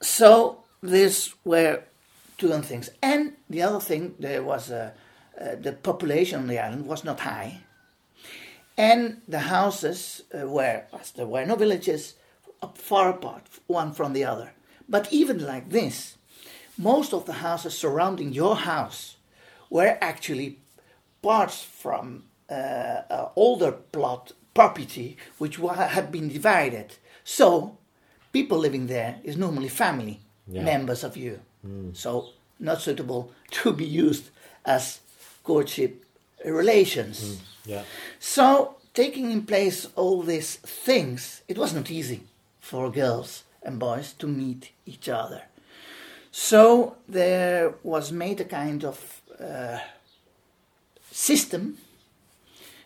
[0.01, 1.83] So these were
[2.37, 4.93] two things, and the other thing there was a,
[5.39, 7.61] uh, the population on the island was not high,
[8.77, 12.13] and the houses uh, were, as there were no villages,
[12.75, 14.51] far apart, one from the other.
[14.87, 16.17] But even like this,
[16.77, 19.17] most of the houses surrounding your house
[19.69, 20.59] were actually
[21.21, 22.53] parts from uh,
[23.09, 26.95] uh, older plot property which wa- had been divided.
[27.23, 27.77] So,
[28.31, 30.63] people living there is normally family Yeah.
[30.63, 31.39] members of you.
[31.93, 32.29] So,
[32.59, 33.31] not suitable
[33.63, 34.29] to be used
[34.65, 34.99] as
[35.43, 36.05] courtship
[36.45, 37.41] relations.
[37.65, 37.83] Yeah.
[38.19, 40.55] So taking in place all these
[40.85, 42.21] things, it was not easy
[42.61, 45.41] for girls and boys to meet each other.
[46.31, 49.79] So there was made a kind of uh,
[51.11, 51.77] system,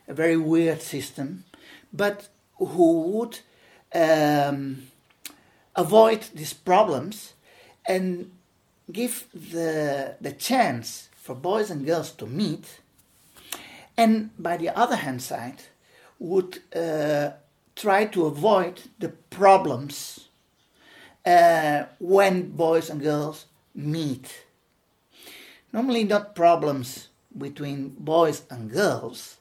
[0.07, 1.45] a very weird system,
[1.93, 3.39] but who would
[3.93, 4.87] um,
[5.75, 7.33] avoid these problems
[7.85, 8.31] and
[8.91, 12.81] give the, the chance for boys and girls to meet,
[13.97, 15.61] and by the other hand side,
[16.19, 17.31] would uh,
[17.75, 20.27] try to avoid the problems
[21.25, 24.45] uh, when boys and girls meet.
[25.73, 29.37] Normally, not problems between boys and girls,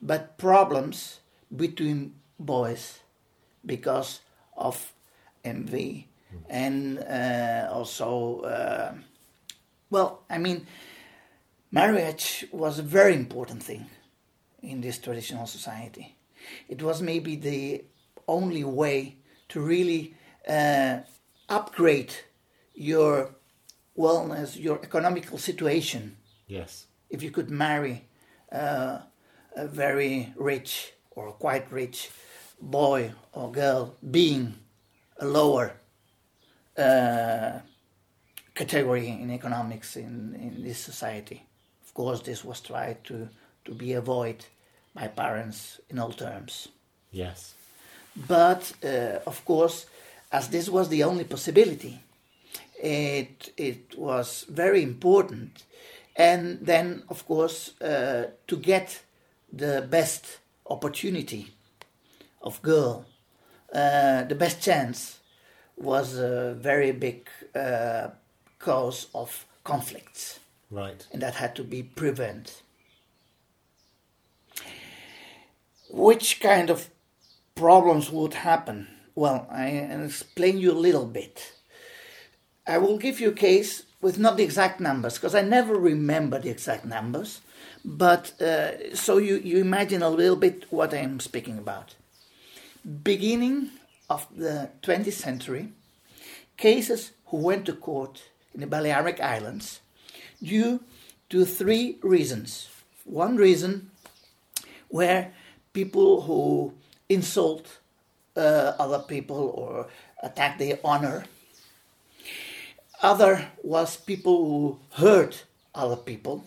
[0.00, 1.20] but problems
[1.54, 3.00] between boys
[3.64, 4.20] because
[4.56, 4.92] of
[5.44, 6.08] envy
[6.48, 8.94] and uh, also, uh,
[9.90, 10.66] well, I mean,
[11.70, 13.86] marriage was a very important thing
[14.62, 16.16] in this traditional society.
[16.68, 17.84] It was maybe the
[18.28, 19.16] only way
[19.48, 20.14] to really
[20.48, 20.98] uh,
[21.48, 22.14] upgrade
[22.74, 23.34] your
[23.96, 26.16] wellness, your economical situation.
[26.46, 26.86] Yes.
[27.08, 28.06] If you could marry
[28.52, 29.00] uh,
[29.56, 32.10] a very rich or quite rich
[32.60, 34.54] boy or girl, being
[35.18, 35.72] a lower
[36.76, 37.58] uh,
[38.54, 41.42] category in economics in, in this society.
[41.84, 43.28] Of course, this was tried to,
[43.64, 44.44] to be avoided
[44.94, 46.68] by parents in all terms.
[47.10, 47.54] Yes.
[48.28, 49.86] But uh, of course,
[50.32, 52.00] as this was the only possibility,
[52.82, 55.64] it it was very important.
[56.16, 59.02] And then, of course, uh, to get
[59.52, 61.54] the best opportunity
[62.42, 63.04] of girl,
[63.74, 65.18] uh, the best chance,
[65.76, 68.08] was a very big uh,
[68.58, 71.06] cause of conflicts, Right.
[71.12, 72.52] and that had to be prevented.
[75.90, 76.88] Which kind of
[77.54, 78.88] problems would happen?
[79.14, 81.52] Well, I will explain you a little bit.
[82.66, 86.38] I will give you a case with not the exact numbers because I never remember
[86.38, 87.40] the exact numbers,
[87.84, 91.94] but uh, so you, you imagine a little bit what I am speaking about.
[93.04, 93.70] Beginning
[94.08, 95.72] of the 20th century,
[96.56, 98.22] cases who went to court
[98.54, 99.80] in the Balearic Islands
[100.42, 100.80] due
[101.30, 102.68] to three reasons.
[103.04, 103.90] One reason
[104.88, 105.32] where
[105.72, 106.74] people who
[107.08, 107.78] insult
[108.36, 109.86] uh, other people or
[110.22, 111.24] attack their honor.
[113.02, 116.44] Other was people who hurt other people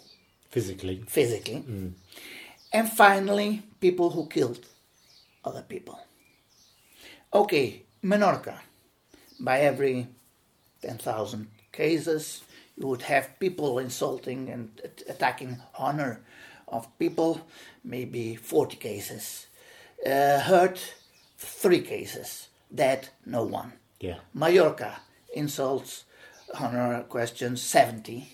[0.54, 1.04] Physically.
[1.08, 1.64] physically.
[2.72, 4.64] And finally, people who killed
[5.44, 6.00] other people.
[7.34, 8.60] Okay, Menorca.
[9.40, 10.08] By every
[10.84, 12.44] 10,000 cases,
[12.78, 14.70] you would have people insulting and
[15.10, 16.22] attacking honor
[16.68, 17.42] of people,
[17.84, 19.48] maybe 40 cases.
[20.06, 20.94] Uh, hurt,
[21.40, 22.50] three cases.
[22.74, 23.74] Dead, no one.
[24.00, 24.20] Yeah.
[24.36, 25.00] Mallorca,
[25.34, 26.04] insults,
[26.60, 28.28] honor questions, 70.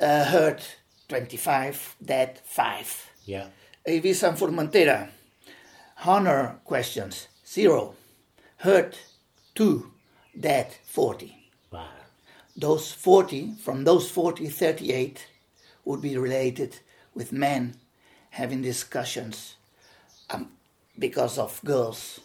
[0.00, 0.76] Uh, hurt,
[1.10, 1.96] 25.
[2.02, 3.10] Dead, 5.
[3.26, 3.46] Yeah.
[3.86, 5.08] Ibiza and Formentera,
[6.06, 7.94] honor questions, 0.
[8.58, 8.98] Hurt,
[9.54, 9.90] 2.
[10.38, 11.36] Dead, 40.
[11.72, 11.86] Wow.
[12.56, 15.26] Those 40, from those 40, 38
[15.84, 16.78] would be related
[17.14, 17.74] with men
[18.30, 19.56] having discussions
[20.30, 20.52] um,
[20.98, 22.20] because of girls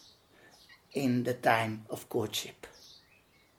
[0.94, 2.68] in the time of courtship.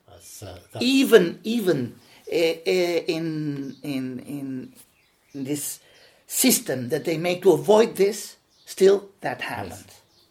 [0.09, 1.97] That's, uh, that's even even
[2.33, 4.73] uh, uh, in in in
[5.45, 5.81] this
[6.27, 9.85] system that they make to avoid this, still that happened.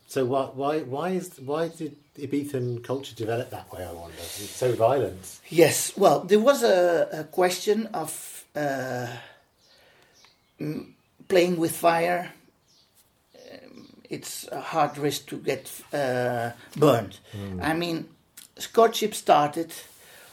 [0.08, 3.84] so why why why is why did Ibizan culture develop that way?
[3.84, 4.18] I wonder.
[4.18, 5.40] It's so violent.
[5.50, 9.08] Yes, well, there was a, a question of uh,
[10.60, 10.88] mm,
[11.28, 12.34] playing with fire.
[13.36, 17.20] Um, it's a hard risk to get uh, burned.
[17.62, 18.08] I mean,
[18.74, 19.74] courtship started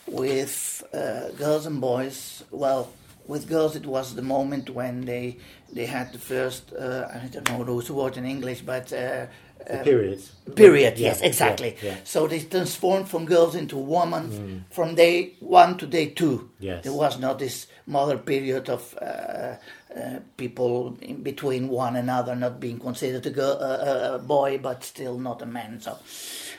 [0.07, 2.43] with uh, girls and boys.
[2.51, 2.89] Well,
[3.27, 5.37] with girls, it was the moment when they
[5.73, 6.73] they had the first.
[6.73, 8.91] Uh, I don't know those words in English, but.
[8.93, 9.25] Uh,
[9.65, 10.19] The period.
[10.55, 11.69] Period, Yeah, yes, exactly.
[11.81, 11.97] yeah, yeah.
[12.03, 16.49] So they transformed from girls into women from day one to day two.
[16.59, 16.83] Yes.
[16.83, 22.59] There was not this mother period of uh, uh, people in between one another not
[22.59, 25.79] being considered a, girl, uh, a boy but still not a man.
[25.79, 25.97] So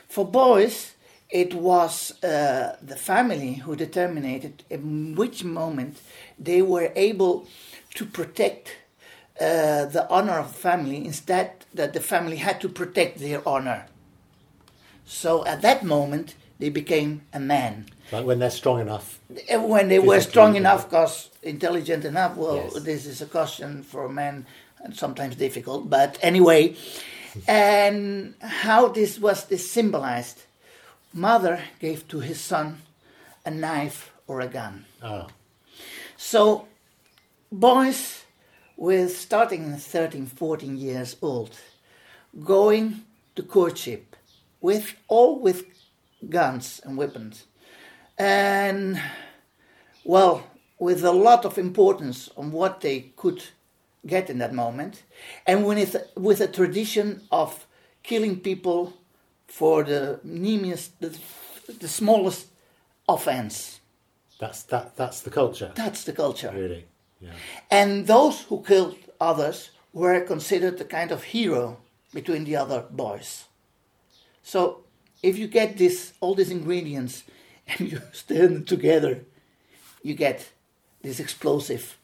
[0.09, 0.94] for boys,
[1.35, 6.01] it was uh, the family who determined in which moment
[6.39, 7.49] they were able
[7.95, 8.77] to protect
[9.41, 13.87] uh, the honor of the family instead that the family had to protect their honor.
[15.05, 17.87] So at that moment, they became a man.
[18.13, 19.19] Like when they're strong enough.
[19.51, 22.83] When they were strong enough, because intelligent enough, well, Yes.
[22.85, 24.47] this is a question for men
[24.85, 25.91] and sometimes difficult.
[25.91, 26.77] But anyway,
[27.49, 30.43] and how this was this symbolized.
[31.15, 32.83] Mother gave to his son
[33.47, 34.85] a knife or a gun.
[35.01, 35.29] Oh,
[36.17, 36.67] So,
[37.53, 38.25] boys
[38.77, 41.57] with starting in 13, 14 years old,
[42.43, 43.05] going
[43.37, 44.17] to courtship
[44.61, 45.65] with all with
[46.29, 47.45] guns and weapons,
[48.19, 49.01] and
[50.03, 50.43] well,
[50.81, 53.45] with a lot of importance on what they could
[54.05, 55.05] get in that moment,
[55.47, 57.69] and with with a tradition of
[58.03, 58.95] killing people
[59.59, 61.11] for the meanest, the,
[61.81, 62.47] the smallest
[63.09, 63.81] offense.
[64.41, 64.97] that's that.
[64.97, 66.51] That's the culture, That's the culture.
[66.55, 66.85] really.
[67.21, 67.33] Yeah.
[67.71, 71.77] And those who killed others were considered a kind of hero
[72.13, 73.45] between the other boys.
[74.43, 74.85] So
[75.23, 77.25] if you get this all these ingredients
[77.69, 79.21] and you stir them together,
[80.03, 80.53] you get
[81.03, 81.97] this explosive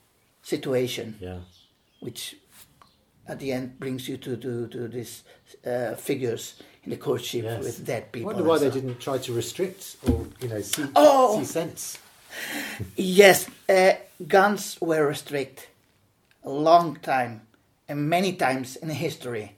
[0.43, 1.41] situation, Yeah.
[2.01, 2.37] which
[3.27, 5.23] at the end brings you to to, to these
[5.67, 7.63] uh, figures in the courtship Yes.
[7.65, 8.75] with dead I wonder why they so.
[8.75, 11.39] didn't try to restrict or you know see Oh!
[11.39, 11.99] see sense.
[12.97, 13.93] Yes, uh,
[14.27, 15.67] guns were restricted
[16.45, 17.43] a long time
[17.89, 19.57] and many times in history.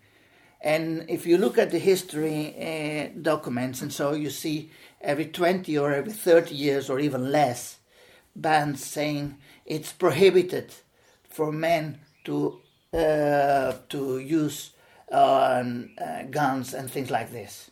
[0.60, 4.70] And if you look at the history uh, documents, and so you see
[5.00, 7.78] every 20 or every 30 years or even less,
[8.34, 10.72] bans saying it's prohibited
[11.28, 12.60] for men to
[12.94, 14.70] uh, to use
[15.12, 17.70] um, uh, guns and things like this.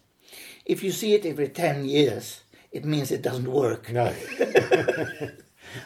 [0.64, 3.90] If you see it every 10 years, it means it doesn't work.
[3.90, 4.14] No.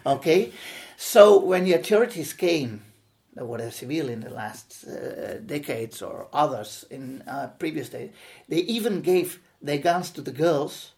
[0.07, 0.53] Okay,
[0.97, 2.83] so when the authorities came,
[3.35, 8.11] the Guardia Civil in the last uh, decades or others in uh, previous days,
[8.49, 10.93] they even gave their guns to the girls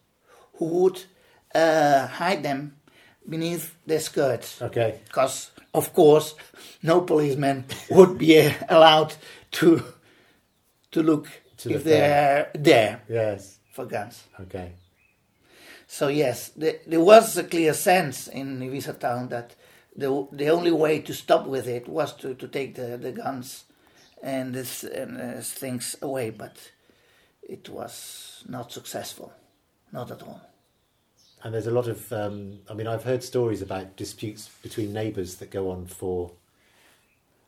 [0.54, 1.02] who would
[1.54, 2.76] uh, hide them
[3.28, 4.60] beneath their skirts.
[4.62, 5.00] Okay.
[5.06, 6.34] Because, of course,
[6.82, 9.14] no policeman would be uh, allowed
[9.52, 9.82] to
[10.92, 11.28] to look
[11.58, 13.58] To if look they're there Yes.
[13.72, 14.24] for guns.
[14.40, 14.72] Okay.
[15.86, 19.54] So yes, there, there was a clear sense in Ibiza town that
[19.96, 23.64] the the only way to stop with it was to, to take the, the guns
[24.22, 26.72] and this and uh, things away, but
[27.42, 29.32] it was not successful,
[29.92, 30.40] not at all.
[31.44, 35.36] And there's a lot of, um, I mean, I've heard stories about disputes between neighbours
[35.36, 36.32] that go on for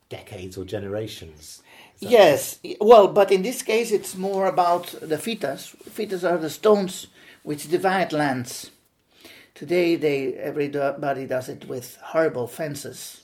[0.08, 1.62] decades or generations.
[2.00, 5.66] That- Yes, well, but in this case, it's more about the fitas.
[5.90, 7.08] Fitas are the stones
[7.42, 8.70] which divide lands.
[9.54, 13.22] Today, they everybody does it with horrible fences,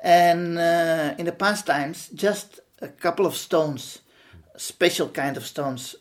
[0.00, 3.98] and uh, in the past times, just a couple of stones,
[4.56, 5.94] special kind of stones,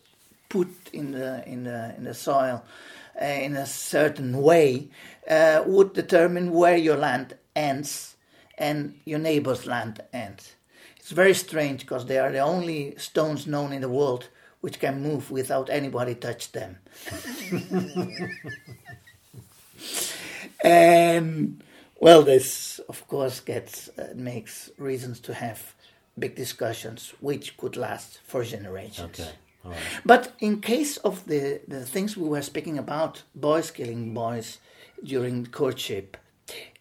[0.47, 2.63] put in the in the in the soil
[3.21, 4.87] uh, in a certain way,
[5.29, 8.15] uh, would determine where your land ends
[8.57, 10.53] and your neighbor's land ends.
[10.97, 14.27] It's very strange because they are the only stones known in the world
[14.61, 16.77] which can move without anybody touch them.
[20.63, 21.63] and
[21.99, 25.73] well, this of course gets uh, makes reasons to have
[26.17, 29.19] big discussions which could last for generations.
[29.19, 29.31] Okay.
[29.63, 29.77] Right.
[30.05, 34.59] But in case of the, the things we were speaking about, boys killing boys
[35.03, 36.17] during courtship,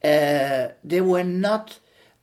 [0.03, 1.79] uh, they were not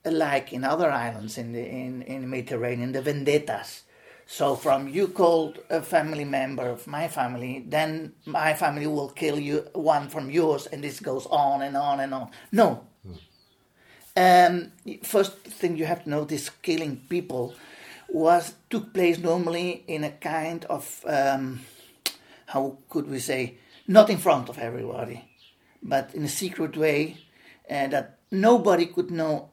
[0.05, 3.83] like in other islands in the in, in the Mediterranean, the vendettas.
[4.29, 9.39] So from you called a family member of my family, then my family will kill
[9.39, 12.31] you one from yours, and this goes on and on and on.
[12.51, 12.83] No.
[14.17, 14.71] Um,
[15.03, 17.55] first thing you have to know: this killing people
[18.09, 21.61] was took place normally in a kind of um,
[22.47, 23.55] how could we say
[23.87, 25.23] not in front of everybody,
[25.81, 27.17] but in a secret way,
[27.69, 29.49] and that nobody could know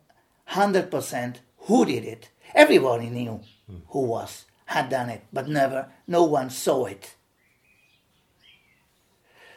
[0.46, 2.30] hundred percent who did it.
[2.54, 3.40] Everybody knew
[3.88, 7.14] who was had done it, but never no one saw it.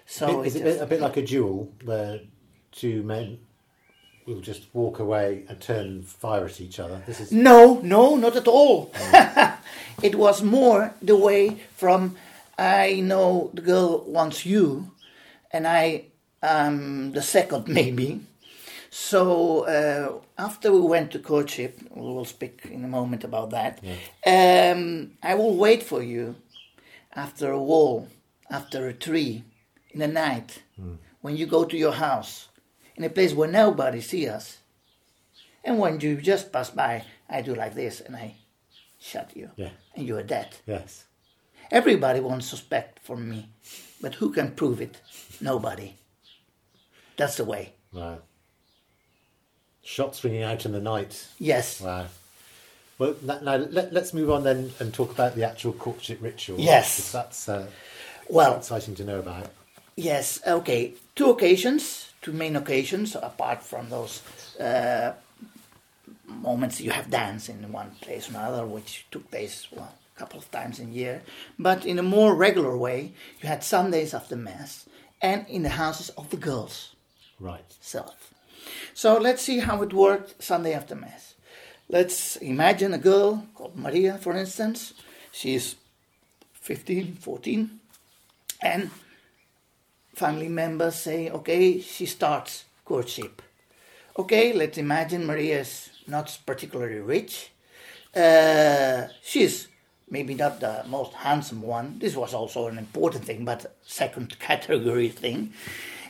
[0.06, 2.22] So Is it a bit, just- a bit like a duel where
[2.72, 3.40] two men
[4.26, 7.02] will just walk away and turn and fire at each other?
[7.06, 8.92] This is No, no, not at all.
[10.04, 12.16] it was more the way from
[12.58, 14.92] I know the girl wants you,
[15.52, 16.06] and I
[16.42, 18.22] am the second maybe.
[19.00, 23.80] So uh, after we went to courtship, we will speak in a moment about that.
[24.26, 26.36] Um, I will wait for you
[27.14, 28.08] after a wall,
[28.50, 29.44] after a tree,
[29.92, 30.64] in the night,
[31.22, 32.50] when you go to your house,
[32.96, 34.58] in a place where nobody see us.
[35.64, 38.36] And when you just pass by, I do like this and I
[39.00, 39.52] shot you.
[39.58, 39.74] Yeah.
[39.96, 40.58] And you are dead.
[40.66, 41.06] yes.
[41.70, 43.50] Everybody won't suspect from me.
[44.02, 45.02] But who can prove it?
[45.40, 45.96] Nobody.
[47.16, 47.74] That's the way.
[47.94, 48.22] Wow.
[49.88, 51.28] Shots ringing out in the night.
[51.40, 51.80] Yes.
[51.80, 52.08] Wow.
[53.00, 56.60] Well, now let, let's move on then and talk about the actual courtship ritual.
[56.60, 57.10] Yes.
[57.14, 57.68] that's uh,
[58.28, 59.48] Well, exciting to know about.
[59.96, 60.94] Yes, okay.
[61.16, 64.22] Two occasions, two main occasions, apart from those
[64.60, 65.14] uh,
[66.28, 70.38] moments you have dance in one place or another, which took place well, a couple
[70.38, 71.22] of times in a year.
[71.58, 74.86] But in a more regular way, you had Sundays after Mass
[75.22, 76.94] and in the houses of the girls
[77.40, 77.74] Right.
[77.80, 78.34] self.
[78.94, 81.36] So let's see how it worked Sunday after Mass.
[81.90, 84.94] Let's imagine a girl called Maria, for instance.
[85.32, 85.76] She's
[86.54, 87.80] 15, 14,
[88.62, 88.90] and
[90.14, 93.42] family members say, okay, she starts courtship.
[94.18, 97.52] Okay, let's imagine Maria is not particularly rich.
[98.16, 99.68] Uh, she's
[100.10, 102.00] maybe not the most handsome one.
[102.00, 105.54] This was also an important thing, but second category thing,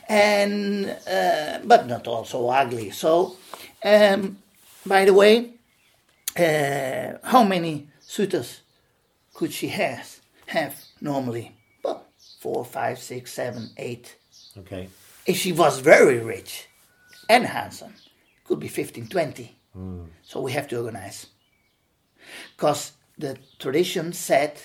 [0.08, 2.90] and uh, but not also ugly.
[2.90, 3.36] So,
[3.84, 4.38] um,
[4.86, 5.54] by the way,
[6.36, 8.62] uh, how many suitors
[9.34, 11.54] could she have have normally?
[11.84, 12.06] Well,
[12.40, 14.16] four, five, six, seven, eight.
[14.56, 14.88] Okay.
[15.26, 16.68] If she was very rich
[17.28, 17.92] and handsome,
[18.44, 19.54] could be 15, 20.
[20.22, 21.26] So we have to organize.
[22.56, 24.60] Because the tradition said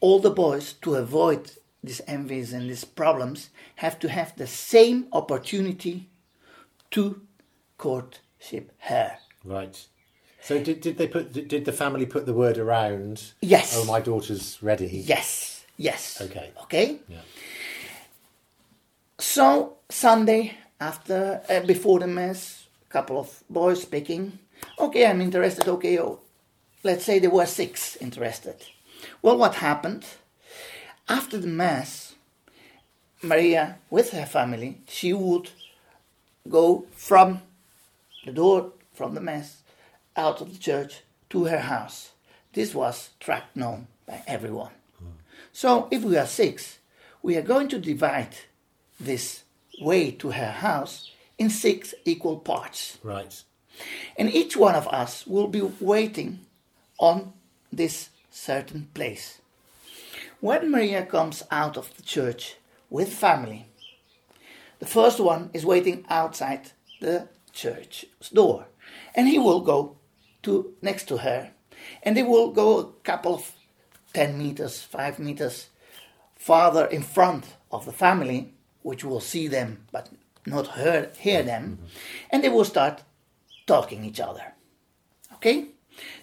[0.00, 1.52] all the boys, to avoid
[1.82, 6.08] these envies and these problems, have to have the same opportunity
[6.90, 7.22] to
[7.78, 9.18] courtship her.
[9.44, 9.86] Right.
[10.40, 13.32] So did, did they put did the family put the word around?
[13.40, 13.74] Yes.
[13.76, 14.86] Oh, my daughter's ready.
[15.06, 16.20] Yes, yes.
[16.20, 16.50] Okay.
[16.62, 16.98] Okay.
[17.08, 17.18] Yeah.
[19.18, 24.38] So Sunday after uh, before the mass, a couple of boys speaking.
[24.78, 25.68] Okay, I'm interested.
[25.68, 26.18] Okay, oh,
[26.82, 28.56] let's say there were six interested.
[29.22, 30.04] Well, what happened
[31.08, 32.14] after the mass?
[33.22, 35.50] Maria, with her family, she would
[36.48, 37.40] go from
[38.24, 39.62] the door from the mass
[40.16, 42.12] out of the church to her house.
[42.52, 44.72] This was tracked known by everyone.
[45.52, 46.78] So if we are six,
[47.22, 48.36] we are going to divide
[48.98, 49.42] this
[49.80, 52.98] way to her house in six equal parts.
[53.02, 53.42] Right.
[54.16, 56.40] And each one of us will be waiting
[56.98, 57.32] on
[57.72, 59.40] this certain place.
[60.42, 62.56] When Maria comes out of the church
[62.90, 63.66] with family,
[64.80, 68.66] the first one is waiting outside the church door,
[69.14, 69.98] and he will go
[70.42, 71.52] to next to her,
[72.02, 73.52] and they will go a couple of
[74.12, 75.68] ten meters, five meters
[76.34, 80.08] farther in front of the family, which will see them but
[80.44, 81.78] not hear, hear them,
[82.30, 83.04] and they will start
[83.68, 84.54] talking each other.
[85.34, 85.68] Okay?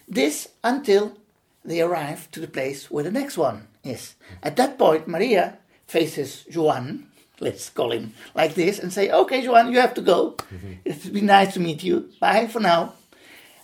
[0.06, 1.16] This until
[1.64, 4.14] they arrive to the place where the next one is.
[4.42, 7.06] At that point, Maria faces Juan,
[7.40, 10.32] let's call him like this, and say, Okay, Juan, you have to go.
[10.52, 10.72] Mm-hmm.
[10.84, 12.10] It's been nice to meet you.
[12.20, 12.94] Bye for now.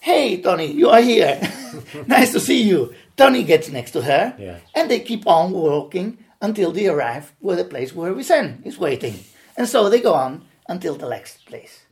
[0.01, 1.41] Hey, Tony, you are here.
[2.07, 2.95] nice to see you.
[3.17, 4.59] Tony gets next to her, Yeah.
[4.75, 9.15] and they keep on walking until they arrive where the place where Vicen is waiting.
[9.57, 11.87] And so they go on until the next place.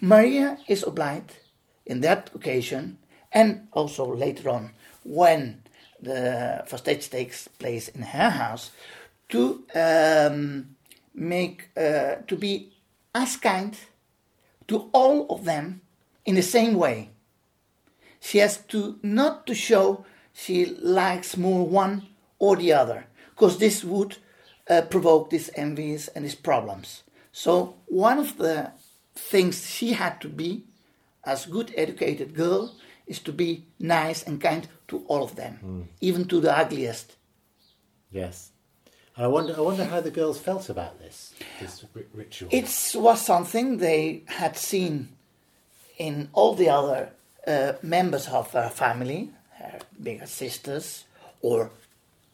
[0.00, 1.32] Maria is obliged
[1.86, 2.98] in that occasion,
[3.32, 4.70] and also later on
[5.04, 5.62] when
[6.00, 8.70] the stage takes place in her house,
[9.28, 10.76] to um,
[11.14, 12.72] make uh, to be
[13.14, 13.76] as kind
[14.66, 15.80] to all of them
[16.24, 17.10] in the same way.
[18.20, 22.06] She has to not to show she likes more one
[22.38, 24.18] or the other, because this would
[24.70, 27.02] uh, provoke these envies and these problems.
[27.32, 28.72] So one of the
[29.14, 30.64] things she had to be,
[31.24, 32.74] as good educated girl,
[33.08, 37.16] is to be nice and kind to all of them, even to the ugliest.
[38.12, 38.50] Yes.
[39.16, 42.48] And I wonder I wonder how the girls felt about this this ri- ritual.
[42.52, 45.08] It was something they had seen
[45.98, 47.10] in all the other
[47.46, 51.04] uh, members of her family, her bigger sisters
[51.42, 51.70] or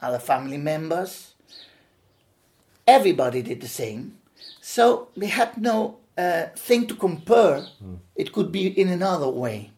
[0.02, 1.32] other family members.
[2.86, 4.18] Everybody did the same.
[4.60, 7.64] So they had no uh, thing to compare.
[8.14, 9.70] It could be in another way.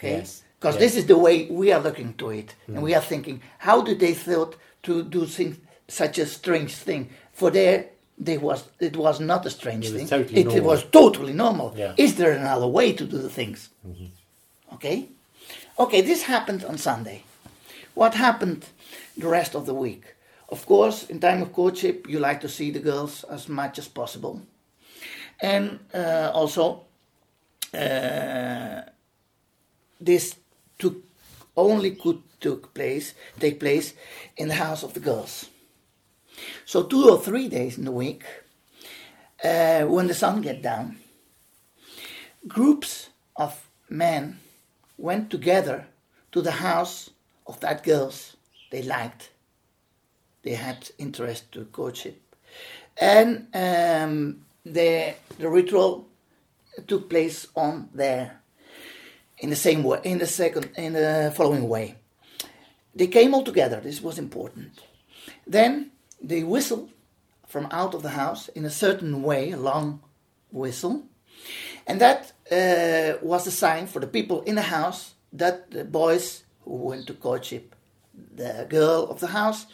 [0.00, 0.16] Okay?
[0.18, 0.42] Yes.
[0.58, 0.92] Because Yes.
[0.92, 2.54] this is the way we are looking to it.
[2.66, 5.56] And we are thinking, how did they thought to do things,
[5.88, 7.08] such a strange thing?
[7.32, 7.84] For there,
[8.18, 10.06] they was it was not a strange It thing.
[10.08, 11.72] totally it, it was totally normal.
[11.76, 11.94] Yeah.
[11.96, 13.70] Is there another way to do the things?
[14.74, 15.08] Okay?
[15.78, 17.22] Okay, this happened on Sunday.
[17.94, 18.64] What happened
[19.16, 20.04] the rest of the week?
[20.48, 23.88] Of course, in time of courtship, you like to see the girls as much as
[23.88, 24.40] possible.
[25.40, 26.82] And uh, also,
[27.72, 28.82] uh,
[30.00, 30.36] this
[30.78, 30.96] took
[31.56, 33.94] only could took place take place
[34.36, 35.50] in the house of the girls.
[36.64, 38.24] So two or three days in the week,
[39.44, 40.96] uh, when the sun get down,
[42.48, 44.38] groups of men
[44.96, 45.86] went together
[46.32, 47.10] to the house
[47.46, 48.36] of that girls
[48.70, 49.30] they liked.
[50.42, 52.18] They had interest to courtship,
[52.96, 56.08] and um, the the ritual
[56.86, 58.39] took place on there
[59.40, 61.96] in the same way in the second in the following way.
[62.94, 63.80] They came all together.
[63.80, 64.80] This was important.
[65.46, 65.90] Then
[66.22, 66.90] they whistled
[67.46, 70.00] from out of the house in a certain way, a long
[70.52, 71.04] whistle,
[71.86, 76.44] and that uh, was a sign for the people in the house that the boys
[76.64, 77.74] who went to courtship
[78.34, 79.66] the girl of the house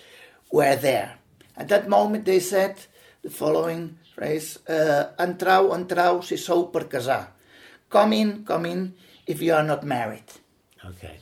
[0.53, 1.19] were there.
[1.57, 2.77] At that moment, they said
[3.23, 7.29] the following phrase: uh, "Entrau, entrau, si sou per casar."
[7.89, 8.95] Come in, come in,
[9.27, 10.25] if you are not married.
[10.85, 11.17] Okay.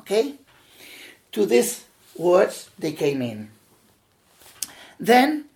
[0.00, 0.34] Okay?
[1.32, 1.84] To these
[2.16, 3.50] words, they came in.
[4.98, 5.46] Then,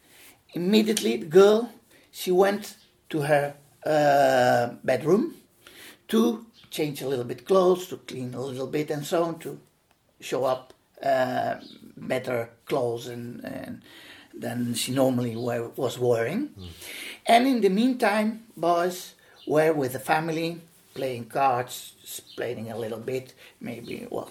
[0.53, 1.73] immediately, the girl,
[2.11, 2.77] she went
[3.11, 5.35] to her uh, bedroom
[6.09, 9.59] to change a little bit clothes, to clean a little bit, and so on, to
[10.21, 11.57] show up uh,
[11.97, 13.83] better clothes and, and
[14.35, 16.51] than she normally wear, was wearing.
[17.27, 19.15] And in the meantime, boys
[19.47, 20.61] were with the family,
[20.95, 21.95] playing cards,
[22.37, 24.31] playing a little bit, maybe, well,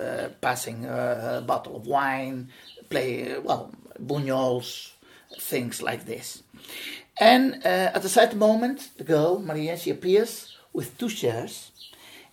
[0.00, 2.48] uh, passing a, a bottle of wine,
[2.88, 3.70] play, well,
[4.02, 4.92] bunyols,
[5.38, 6.42] things like this.
[7.18, 11.72] And uh, at a certain moment, the girl, Maria, she appears with two chairs.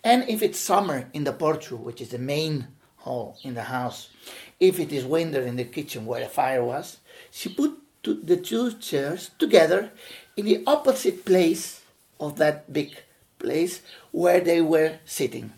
[0.04, 4.10] And if it's summer in the portico, which is the main hall in the house,
[4.60, 6.98] if it is winter in the kitchen where the fire was,
[7.32, 9.92] she put the two chairs together
[10.38, 11.82] in the opposite place
[12.20, 12.96] of that big
[13.40, 13.82] place
[14.12, 15.54] where they were sitting.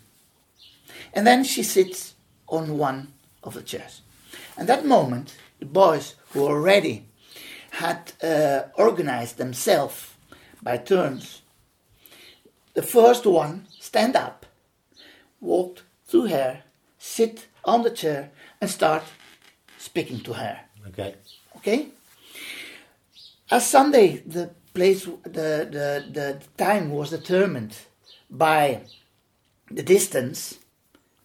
[1.12, 2.14] And then she sits
[2.48, 3.12] on one
[3.42, 4.02] of the chairs.
[4.56, 7.06] And that moment, the boys who already
[7.70, 10.14] had uh, organized themselves
[10.62, 11.42] by turns,
[12.74, 14.46] the first one stand up,
[15.40, 16.62] walked through her,
[16.98, 19.02] sit on the chair, and start
[19.78, 20.60] speaking to her.
[20.88, 21.14] Okay.
[21.56, 21.88] Okay?
[23.50, 27.76] As Sunday, the place, the, the, the time was determined
[28.30, 28.82] by
[29.70, 30.58] the distance.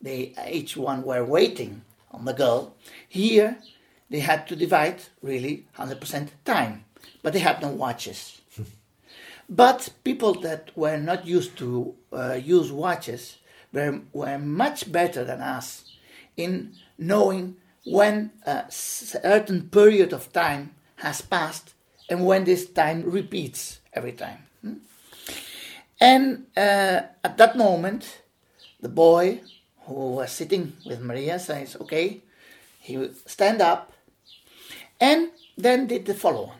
[0.02, 1.82] They each one were waiting
[2.12, 2.76] on the girl.
[3.08, 3.58] Here,
[4.10, 6.86] they had to divide really 100% time,
[7.22, 8.42] but they had no watches.
[9.50, 13.38] but people that were not used to uh, use watches
[13.74, 15.96] were, were much better than us
[16.38, 21.75] in knowing when a certain period of time has passed
[22.10, 24.40] and when this time repeats every time.
[24.62, 24.74] hmm?
[26.00, 28.22] And uh, at that moment,
[28.82, 29.42] the boy
[29.82, 32.22] who was sitting with Maria says, Okay,
[32.80, 33.94] he will stand up
[35.00, 36.60] and then did the following.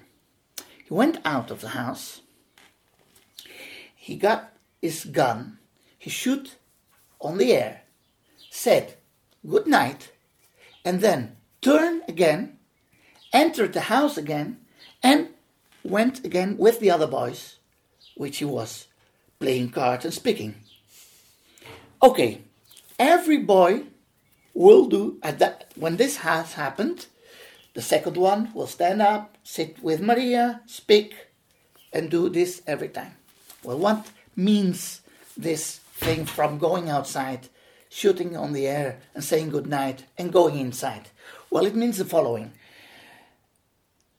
[0.88, 2.22] He went out of the house,
[3.96, 5.58] he got his gun,
[5.98, 6.58] he shoot
[7.20, 7.82] on the air,
[8.52, 8.96] said
[9.48, 10.12] good night,
[10.84, 12.60] and then turned again,
[13.34, 14.60] entered the house again,
[15.02, 15.30] and
[15.86, 17.60] went again with the other boys,
[18.16, 18.88] which he was
[19.40, 20.56] playing cards and speaking.
[22.02, 22.42] Okay,
[22.98, 23.84] every boy
[24.54, 27.08] will do at that when this has happened.
[27.74, 31.14] The second one will stand up, sit with Maria, speak,
[31.92, 33.16] and do this every time.
[33.64, 35.02] Well, what means
[35.38, 37.50] this thing from going outside,
[37.90, 41.10] shooting on the air, and saying good night, and going inside?
[41.50, 42.54] Well, it means the following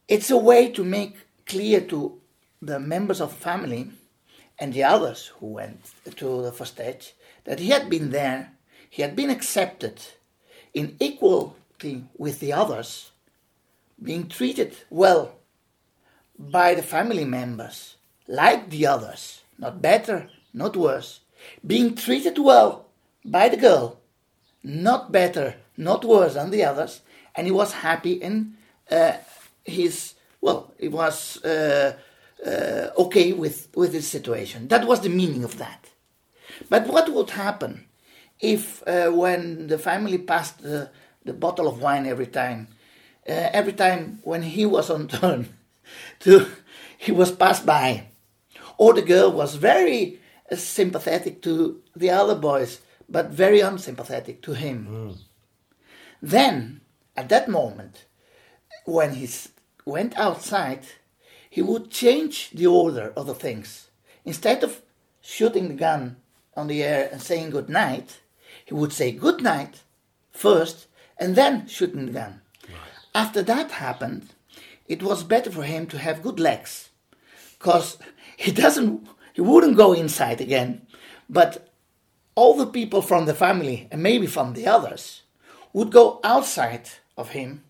[0.09, 2.21] it's a way to make clear to
[2.61, 3.91] the members of family
[4.59, 5.81] and the others who went
[6.17, 8.53] to the first stage that he had been there,
[8.91, 10.01] he had been accepted
[10.75, 13.11] in equality with the others,
[14.03, 15.37] being treated well
[16.39, 17.97] by the family members,
[18.29, 21.21] like the others, not better, not worse,
[21.67, 22.87] being treated well
[23.25, 23.99] by the girl,
[24.63, 27.01] not better, not worse than the others,
[27.35, 28.57] and he was happy in
[28.91, 29.13] uh,
[29.65, 31.97] his well, he was uh,
[32.47, 34.69] uh, okay with with his situation.
[34.69, 35.91] That was the meaning of that.
[36.69, 37.87] But what would happen
[38.41, 40.91] if, uh, when the family passed the,
[41.25, 42.69] the bottle of wine every time,
[43.29, 45.49] uh, every time when he was on turn,
[46.21, 46.47] to
[46.99, 48.07] he was passed by,
[48.79, 50.19] or the girl was very
[50.51, 55.15] uh, sympathetic to the other boys, but very unsympathetic to him.
[56.23, 56.81] Then,
[57.17, 58.05] at that moment,
[58.85, 59.49] when he s-
[59.87, 60.85] went outside,
[61.49, 63.89] he would change the order of the things.
[64.25, 64.83] Instead of
[65.23, 66.17] shooting the gun
[66.55, 68.21] on the air and saying good night,
[68.65, 69.83] he would say good night
[70.33, 72.43] first and then shooting the gun.
[73.15, 74.35] After that happened,
[74.87, 76.91] it was better for him to have good legs
[77.59, 77.97] because
[78.37, 80.87] he doesn't he wouldn't go inside again
[81.29, 81.73] but
[82.35, 85.23] all the people from the family and maybe from the others
[85.73, 87.63] would go outside of him,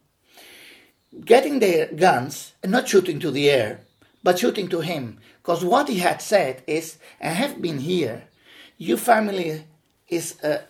[1.25, 3.81] getting their guns and not shooting to the air,
[4.23, 5.19] but shooting to him.
[5.43, 8.25] Because what he had said is, I have been here,
[8.79, 9.65] your family
[10.09, 10.61] is a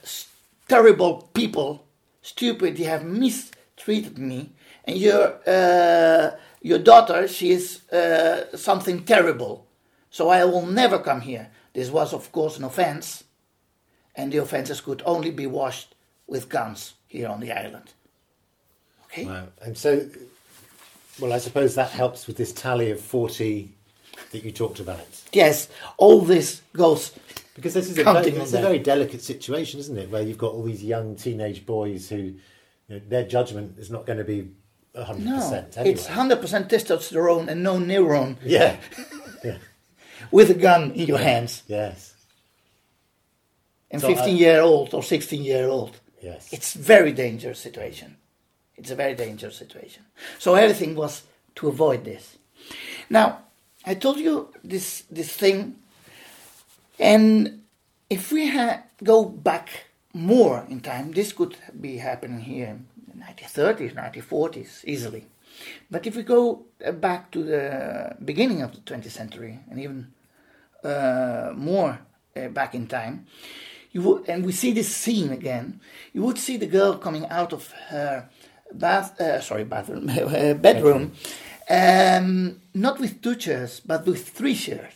[0.68, 1.84] terrible people,
[2.22, 4.51] stupid, you have mistreated me,
[4.84, 9.66] and your, uh, your daughter, she is uh, something terrible,
[10.11, 11.49] so I will never come here.
[11.72, 13.24] This was, of course, an offense,
[14.14, 15.94] and the offenses could only be washed
[16.26, 17.92] with guns here on the island.
[19.07, 19.24] Okay?
[19.26, 19.49] Wow.
[19.62, 20.09] And so,
[21.21, 23.73] well, I suppose that helps with this tally of 40
[24.33, 25.01] that you talked about.
[25.33, 27.12] Yes, all this goes
[27.55, 30.11] Because this is a very, it's a very delicate situation, isn't it?
[30.11, 32.35] Where you've got all these young teenage boys who, you
[32.89, 34.51] know, their judgment is not going to be
[34.95, 35.93] 100% No, anyway.
[35.93, 38.77] it's 100% testosterone and no neuron Yeah.
[39.45, 39.59] yeah.
[40.31, 41.62] with a gun in your hands.
[41.67, 42.14] Yes.
[43.91, 46.01] And So I- 15 year old or 16 year old.
[46.23, 46.53] Yes.
[46.53, 48.17] It's very dangerous situation.
[48.77, 50.05] It's a very dangerous situation.
[50.39, 51.22] So everything was
[51.57, 52.37] to avoid this.
[53.09, 53.39] Now,
[53.85, 55.77] I told you this this thing,
[56.99, 57.62] and
[58.11, 62.79] if we ha- go back more in time, this could be happening here
[63.12, 65.27] in the 1930s, 1940s, easily.
[65.91, 70.12] But if we go uh, back to the beginning of the 20th century, and even
[70.85, 71.99] uh, more
[72.37, 73.27] uh, back in time,
[73.93, 75.81] you would, and we see this scene again.
[76.12, 78.29] You would see the girl coming out of her
[78.73, 81.12] bath, uh, sorry, bathroom, uh, bedroom,
[81.69, 84.95] um, not with two chairs, but with three chairs.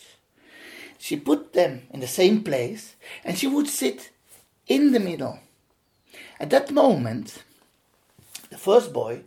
[0.98, 2.94] She put them in the same place,
[3.24, 4.10] and she would sit
[4.66, 5.38] in the middle.
[6.38, 7.42] At that moment,
[8.50, 9.22] the first boy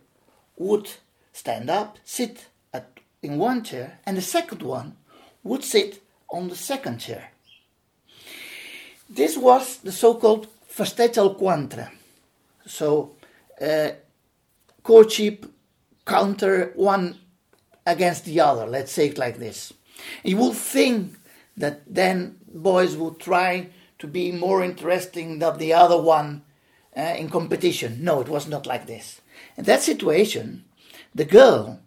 [0.57, 0.89] would
[1.31, 4.95] stand up, sit at, in one chair, and the second one
[5.43, 7.31] would sit on the second chair.
[9.09, 11.91] This was the so-called festeig al quantre.
[12.65, 13.15] So,
[13.61, 13.89] uh,
[14.83, 15.45] courtship
[16.05, 17.17] counter one
[17.85, 19.73] against the other, let's say it like this.
[20.23, 21.15] You would think
[21.57, 23.69] that then boys would try
[23.99, 26.43] to be more interesting than the other one
[26.95, 28.03] uh, in competition.
[28.03, 29.21] No, it was not like this.
[29.57, 30.65] In that situation,
[31.15, 31.79] the girl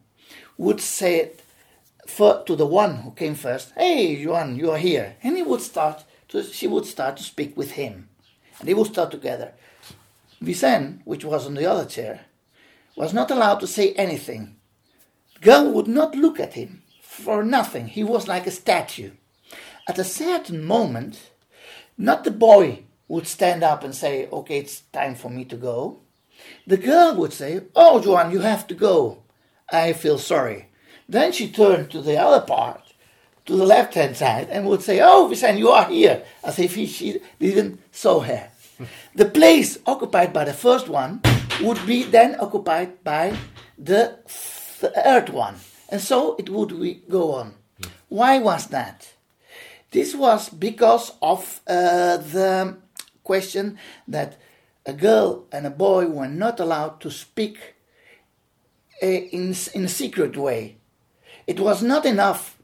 [0.57, 1.33] would say
[2.07, 5.61] for, to the one who came first, "Hey, Juan, you are here," and he would
[5.61, 6.43] start to.
[6.43, 8.09] She would start to speak with him,
[8.59, 9.53] and they would start together.
[10.43, 12.27] Vicen, which was on the other chair,
[12.97, 14.57] was not allowed to say anything.
[15.35, 17.89] The girl would not look at him for nothing.
[17.89, 19.13] He was like a statue.
[19.89, 21.31] At a certain moment,
[21.97, 26.01] not the boy would stand up and say, "Okay, it's time for me to go."
[26.67, 29.23] The girl would say, "Oh, Juan, you have to go.
[29.71, 30.69] I feel sorry."
[31.09, 32.83] Then she turned to the other part,
[33.47, 36.87] to the left-hand side, and would say, "Oh, Vicente, you are here," as if he,
[36.87, 38.51] she didn't saw her.
[39.15, 41.21] the place occupied by the first one
[41.63, 43.37] would be then occupied by
[43.79, 45.57] the third one,
[45.89, 46.73] and so it would
[47.09, 47.55] go on.
[48.09, 49.13] Why was that?
[49.91, 52.77] This was because of uh, the
[53.25, 53.79] question
[54.09, 54.37] that
[54.85, 57.59] a girl and a boy were not allowed to speak
[59.03, 60.77] uh, in, in a secret way.
[61.47, 62.59] It was not enough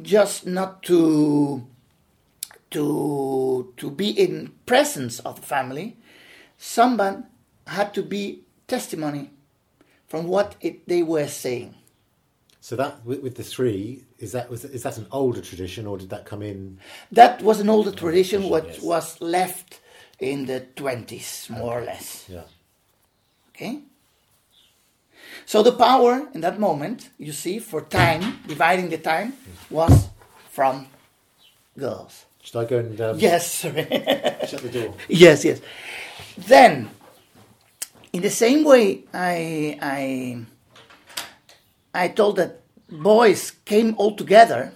[0.00, 1.66] just not to
[2.70, 5.96] to to be in presence of the family.
[6.56, 7.26] Someone
[7.70, 9.30] had to be testimony
[10.06, 11.74] from what it, they were saying.
[12.60, 15.96] So that with, with the three is that was is that an older tradition or
[15.96, 16.78] did that come in?
[17.10, 18.82] That was an older tradition, tradition, what yes.
[18.82, 19.80] was left
[20.18, 22.26] in the twenties, more or less.
[22.28, 22.42] Yeah.
[23.54, 23.80] Okay?
[25.46, 29.34] So the power in that moment, you see, for time, dividing the time,
[29.70, 30.08] was
[30.50, 30.86] from
[31.78, 32.26] girls.
[32.42, 33.82] Should I go and um, Yes, sorry.
[34.46, 34.94] shut the door?
[35.08, 35.60] yes, yes.
[36.36, 36.90] Then,
[38.12, 40.38] in the same way, I, I,
[41.94, 44.72] I told that boys came all together.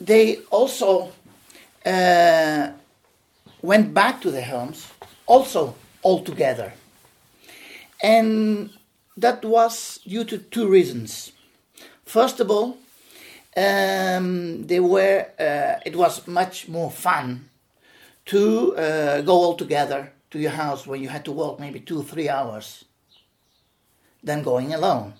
[0.00, 1.12] They also
[1.84, 2.70] uh,
[3.62, 4.88] went back to their homes,
[5.26, 6.72] also all together,
[8.02, 8.70] and
[9.16, 11.32] that was due to two reasons.
[12.04, 12.78] First of all,
[13.56, 15.26] um, they were.
[15.38, 17.48] Uh, it was much more fun
[18.26, 22.02] to uh, go all together to your house where you had to walk maybe two
[22.02, 22.84] three hours
[24.22, 25.14] than going alone.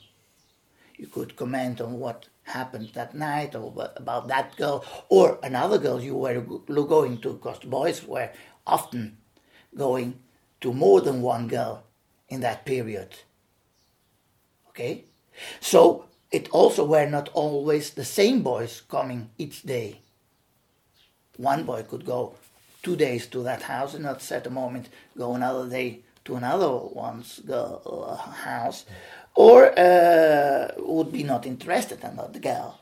[0.96, 6.02] You could comment on what happened that night or about that girl or another girl
[6.02, 8.30] you were going to because boys were
[8.66, 9.18] often
[9.76, 10.18] going
[10.61, 11.84] to more than one girl
[12.28, 13.14] in that period.
[14.70, 15.04] Okay?
[15.61, 20.00] So it also were not always the same boys coming each day.
[21.36, 22.34] One boy could go
[22.89, 25.89] two days to that house and not at a moment go another day
[26.24, 26.70] to another
[27.07, 28.16] one's girl uh,
[28.51, 28.84] house,
[29.34, 32.78] or uh, would be not interested in the girl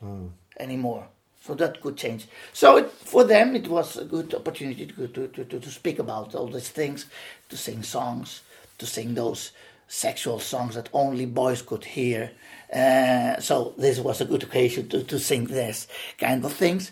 [0.59, 1.03] anymore.
[1.45, 2.27] So that could change.
[2.51, 6.35] So it, for them, it was a good opportunity to, to, to, to speak about
[6.35, 7.05] all these things,
[7.49, 8.41] to sing songs,
[8.79, 9.51] to sing those
[9.87, 12.31] sexual songs that only boys could hear.
[12.73, 16.91] Uh, so this was a good occasion to, to sing this kind of things.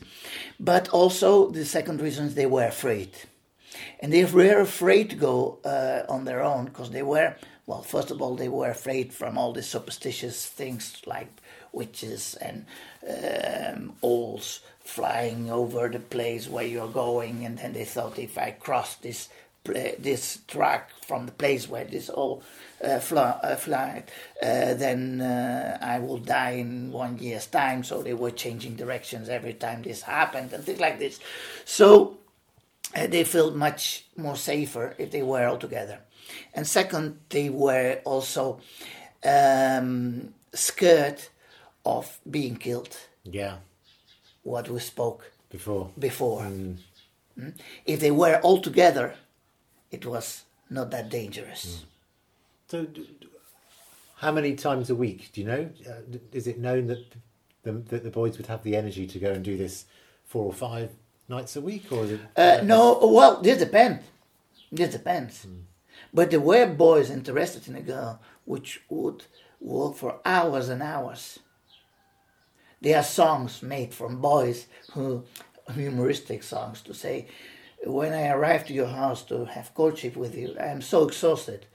[0.60, 3.12] But also the second reason is they were afraid.
[4.00, 7.36] And they were afraid to go uh, on their own because they were,
[7.66, 11.28] well, first of all, they were afraid from all these superstitious things like
[11.74, 12.66] witches and
[13.06, 17.46] um, owls flying over the place where you're going.
[17.46, 19.30] And then they thought if I cross this
[19.66, 22.42] pla- this track from the place where this all
[22.84, 24.04] uh, fly, uh, fly
[24.42, 27.84] uh, then uh, I will die in one year's time.
[27.84, 31.20] So they were changing directions every time this happened and things like this.
[31.66, 32.18] So
[32.94, 36.00] they felt much more safer if they were all together.
[36.54, 38.60] And second, they were also
[39.24, 41.22] um, scared
[41.86, 42.96] of being killed.
[43.24, 43.58] Yeah.
[44.44, 45.90] What we spoke Before.
[45.98, 46.42] before.
[46.42, 46.78] Mm.
[47.86, 49.16] If they were all together,
[49.96, 51.86] it was not that dangerous.
[52.68, 53.28] So, d- d-
[54.18, 55.30] how many times a week?
[55.32, 55.70] Do you know?
[55.90, 57.04] Uh, d- is it known that
[57.64, 59.86] the, that the boys would have the energy to go and do this
[60.26, 60.90] four or five
[61.30, 62.20] nights a week, or is it?
[62.36, 64.04] Uh, no, well, this depends.
[64.72, 65.48] This depends.
[66.14, 69.24] But there were boys interested in a girl which would
[69.62, 71.40] work for hours and hours.
[72.82, 75.24] There are songs made from boys who,
[75.74, 77.28] humoristic songs, to say,
[77.86, 81.66] when I arrive to your house to have courtship with you, I am so exhausted.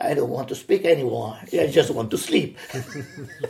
[0.00, 1.38] I don't want to speak anymore.
[1.52, 2.58] I just want to sleep.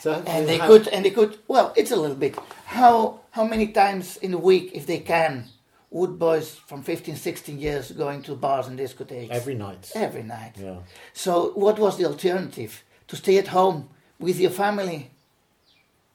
[0.00, 2.34] So, and they how- could and they could well it's a little bit
[2.64, 5.44] how how many times in a week if they can
[5.90, 9.92] would boys from 15 16 years going to bars and discotheques every night.
[9.94, 10.76] every night Yeah.
[11.12, 15.10] so what was the alternative to stay at home with your family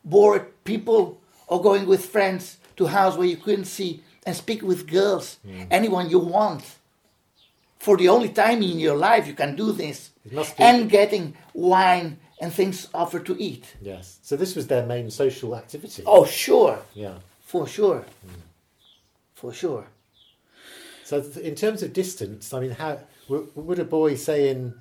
[0.04, 4.62] bored people or going with friends to a house where you couldn't see and speak
[4.64, 5.38] with girls
[5.72, 6.64] anyone you want
[7.80, 10.90] for the only time in your life you can do this It must be- and
[10.90, 14.20] getting wine and things offered to eat Yes.
[14.24, 16.04] So this was their main social activity.
[16.06, 17.18] Oh, sure, Yeah.
[17.42, 18.42] for sure, mm.
[19.34, 19.86] for sure.
[21.04, 23.00] So th- in terms of distance, I mean, how
[23.30, 24.74] w- would a boy say in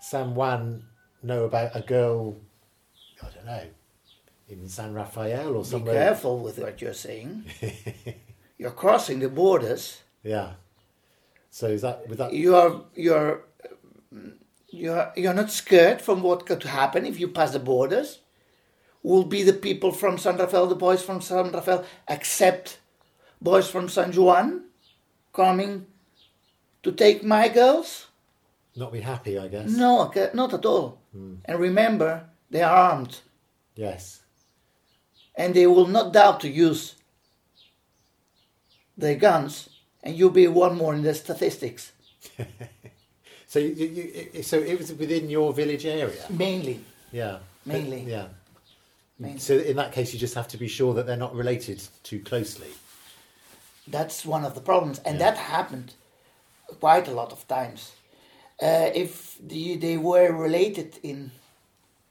[0.00, 0.82] San Juan
[1.22, 2.36] know about a girl?
[3.22, 3.62] I don't know,
[4.48, 5.94] in San Rafael or somewhere.
[5.94, 7.44] Be careful with what you're saying.
[8.58, 10.02] you're crossing the borders.
[10.22, 10.54] Yeah.
[11.50, 12.32] So is that with that?
[12.34, 13.44] You're you're
[14.70, 18.20] you're you're not scared from what could happen if you pass the borders.
[19.02, 22.78] Will be the people from San Rafael, the boys from San Rafael, accept
[23.40, 24.64] boys from San Juan
[25.32, 25.86] coming
[26.82, 28.08] to take my girls?
[28.76, 29.70] Not be happy, I guess.
[29.70, 30.98] No, okay, not at all.
[31.12, 31.36] Hmm.
[31.44, 33.20] And remember, they are armed.
[33.76, 34.22] Yes.
[35.36, 36.96] and they will not doubt to use
[38.98, 39.68] their guns,
[40.02, 41.92] and you'll be one more in the statistics.
[43.50, 43.86] So you,
[44.34, 46.22] you, so it was within your village area.
[46.28, 47.38] Mainly, Yeah.
[47.64, 48.02] Mainly.
[48.02, 48.26] Yeah.
[49.18, 49.38] Mainly.
[49.38, 52.20] So in that case, you just have to be sure that they're not related too
[52.20, 52.68] closely.
[53.90, 55.30] that's one of the problems, and Yeah.
[55.30, 55.94] that happened
[56.78, 57.92] quite a lot of times.
[58.62, 61.30] Uh, if the, they were related in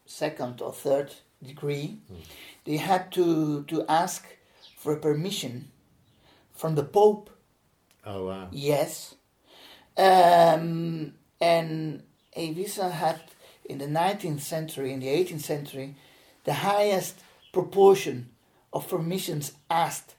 [0.06, 1.98] second or third degree,
[2.64, 4.24] they had to to ask
[4.76, 5.70] for permission
[6.58, 7.30] from the Pope
[8.08, 8.48] Oh wow.
[8.50, 9.14] Yes.
[9.96, 12.02] Um, and
[12.34, 13.20] Ibiza had
[13.66, 15.94] in the 19th century, in the 18th century,
[16.44, 17.20] the highest
[17.52, 18.30] proportion
[18.72, 20.14] of permissions asked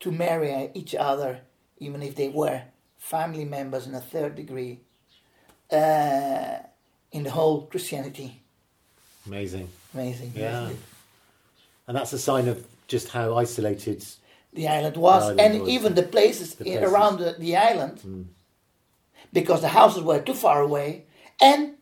[0.00, 1.40] to marry each other,
[1.78, 2.62] even if they were
[2.98, 4.78] family members in a third degree,
[5.72, 6.58] uh,
[7.10, 8.40] in the whole Christianity.
[9.26, 9.68] Amazing.
[9.94, 10.32] Amazing.
[10.36, 10.66] Yeah.
[10.66, 10.80] isn't?
[11.88, 14.04] And that's a sign of just how isolated.
[14.54, 16.82] The island was, island and was, even the places, The places.
[16.92, 18.28] around the, the island,
[19.32, 21.04] because the houses were too far away,
[21.40, 21.74] and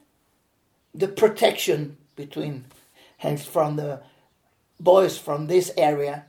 [0.94, 2.64] the protection between,
[3.18, 4.00] hence from the
[4.80, 6.24] boys from this area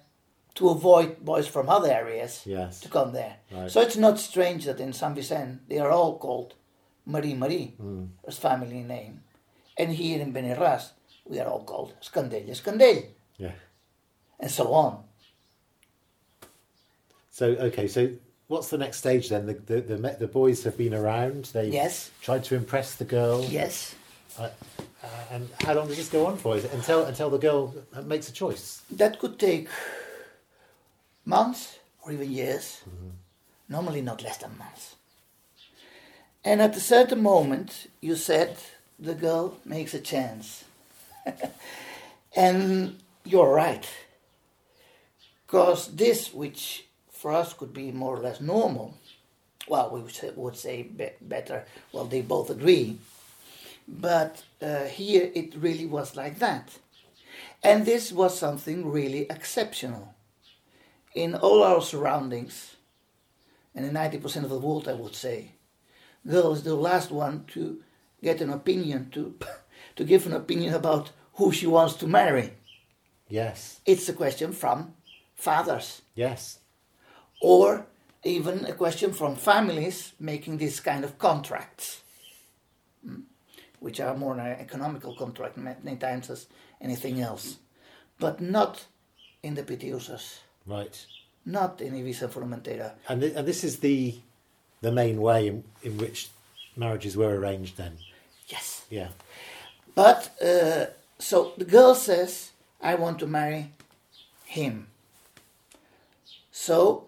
[0.55, 2.79] to avoid boys from other areas Yes.
[2.81, 3.37] to come there.
[3.51, 3.71] Right.
[3.71, 6.53] So it's not strange that in San Vicente they are all called
[7.07, 8.05] Marí Marí Hmm.
[8.27, 9.23] as family name,
[9.77, 10.91] and here in Benirras
[11.25, 13.05] we are all called Scandelle Scandelle,
[13.37, 13.53] Yeah.
[14.39, 15.03] and so on.
[17.33, 17.87] So okay.
[17.87, 18.11] So
[18.47, 19.47] what's the next stage then?
[19.47, 21.45] The the the, the boys have been around.
[21.45, 22.11] They Yes.
[22.21, 23.43] tried to impress the girl.
[23.49, 23.95] Yes.
[24.37, 24.49] Uh,
[25.03, 26.55] uh, and how long does this go on for?
[26.55, 27.73] Is it until until the girl
[28.05, 28.83] makes a choice?
[28.91, 29.67] that could take
[31.25, 32.81] months or even years.
[33.67, 34.95] normally not less than months.
[36.43, 38.57] And at a certain moment, you said
[38.99, 40.65] the girl makes a chance.
[42.35, 43.87] and you're right.
[45.47, 46.85] Because this, which
[47.23, 48.97] for us could be more or less normal,
[49.69, 51.63] well, we would say, would say be- better,
[51.93, 52.97] well, they both agree.
[53.87, 56.79] But uh, here it really was like that.
[57.63, 60.13] And this was something really exceptional.
[61.15, 62.75] In all our surroundings,
[63.73, 65.53] and in 90% of the world, I would say,
[66.27, 67.81] girl is the last one to
[68.21, 69.33] get an opinion, to,
[69.95, 72.51] to give an opinion about who she wants to marry.
[73.29, 73.79] Yes.
[73.85, 74.93] It's a question from
[75.37, 76.59] fathers, Yes.
[77.43, 77.85] Or
[78.23, 82.01] even a question from families making this kind of contracts,
[83.05, 83.21] mm,
[83.81, 86.47] which are more an economical contract many times as
[86.81, 87.57] anything else,
[88.17, 88.85] but not
[89.43, 91.05] in the Pitiusas, Right.
[91.45, 92.93] not in Ibiza Formentera.
[93.09, 94.15] And th- and this is the
[94.81, 96.29] the main way in, in which
[96.77, 97.97] marriages were arranged then.
[98.47, 98.85] Yes.
[98.89, 99.09] Yeah.
[99.95, 100.85] But uh,
[101.19, 103.71] so the girl says, I want to marry
[104.45, 104.87] him.
[106.51, 107.07] So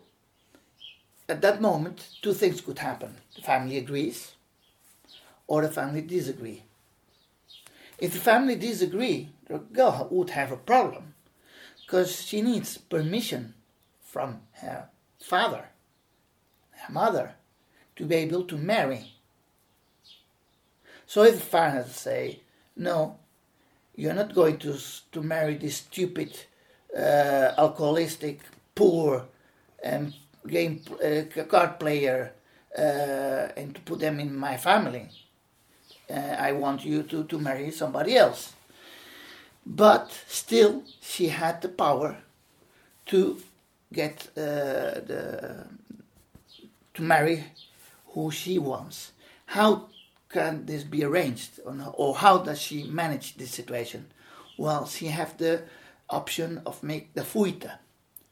[1.27, 3.17] at that moment, two things could happen.
[3.35, 4.33] The family agrees,
[5.47, 6.63] or the family disagree.
[7.97, 11.15] If the family disagree, the girl would have a problem
[11.81, 13.53] because she needs permission
[14.03, 15.65] from her father,
[16.71, 17.35] her mother,
[17.95, 19.13] to be able to marry.
[21.05, 22.41] So if the father say,
[22.75, 23.17] no,
[23.95, 24.77] you're not going to
[25.11, 26.37] to marry this stupid,
[26.95, 28.41] uh, alcoholistic,
[28.73, 29.25] poor,
[29.83, 30.13] and
[30.47, 32.33] game uh, card player,
[32.77, 35.09] uh, and to put them in my family.
[36.09, 38.53] Uh, I want you to, to marry somebody else.
[39.65, 42.17] But still, she had the power
[43.07, 43.41] to
[43.91, 45.67] get uh, the
[46.93, 47.43] to marry
[48.07, 49.11] who she wants.
[49.47, 49.87] How
[50.29, 51.59] can this be arranged,
[51.93, 54.07] or, how does she manage this situation?
[54.57, 55.63] Well, she have the
[56.09, 57.77] option of make the fuita.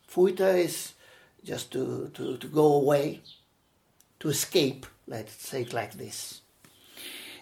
[0.09, 0.93] Fuita is
[1.43, 3.21] just to, to, to go away,
[4.19, 6.41] to escape, let's say it like this.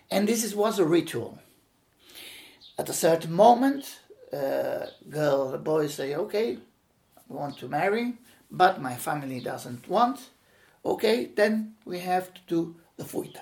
[0.10, 1.40] And this is, was a ritual.
[2.78, 4.00] At a certain moment,
[4.34, 6.58] uh, girl, the boy say, okay,
[7.18, 8.14] I want to marry,
[8.50, 10.30] but my family doesn't want.
[10.84, 13.42] Okay, then we have to do the fuita.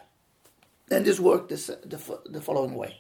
[0.92, 2.98] And this worked this, the, the following way.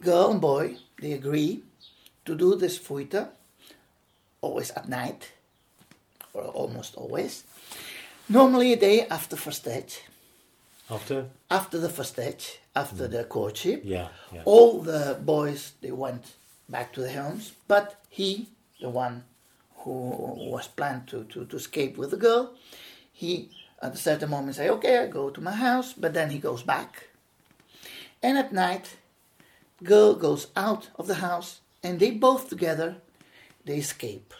[0.00, 1.64] Girl and boy, they agree
[2.24, 3.30] to do this fuita,
[4.40, 5.32] always at night,
[6.32, 7.44] or almost always.
[8.28, 10.02] Normally a day after first stage,
[10.90, 11.26] After.
[11.50, 13.10] after the first stage, after mm.
[13.10, 14.08] the courtship, Yeah.
[14.32, 14.42] Yeah.
[14.44, 16.24] all the boys they went
[16.68, 18.48] back to their homes, but he,
[18.80, 19.24] the one
[19.78, 19.92] who
[20.50, 22.52] was planned to, to, to escape with the girl,
[23.12, 26.38] he at a certain moment say, Okay, I go to my house, but then he
[26.38, 27.08] goes back.
[28.22, 28.96] And at night,
[29.82, 32.96] girl goes out of the house and they both together
[33.68, 34.34] they escape.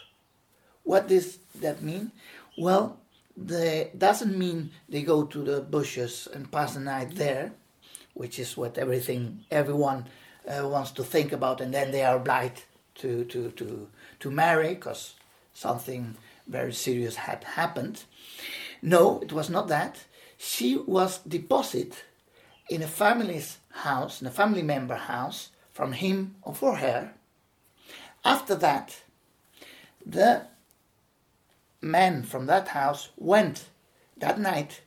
[0.83, 2.11] What does that mean?
[2.57, 2.97] Well,
[3.37, 7.53] the doesn't mean they go to the bushes and pass the night there,
[8.13, 10.07] which is what everything everyone
[10.47, 12.63] uh, wants to think about, and then they are obliged
[12.95, 13.87] to to to
[14.19, 15.13] to marry because
[15.53, 16.15] something
[16.47, 18.03] very serious had happened.
[18.81, 20.05] No, it was not that.
[20.37, 21.95] She was deposited
[22.69, 27.13] in a family's house, in a family member house, from him or for her.
[28.23, 29.03] After that,
[30.05, 30.47] the
[31.81, 33.69] man from that house went
[34.17, 34.81] that night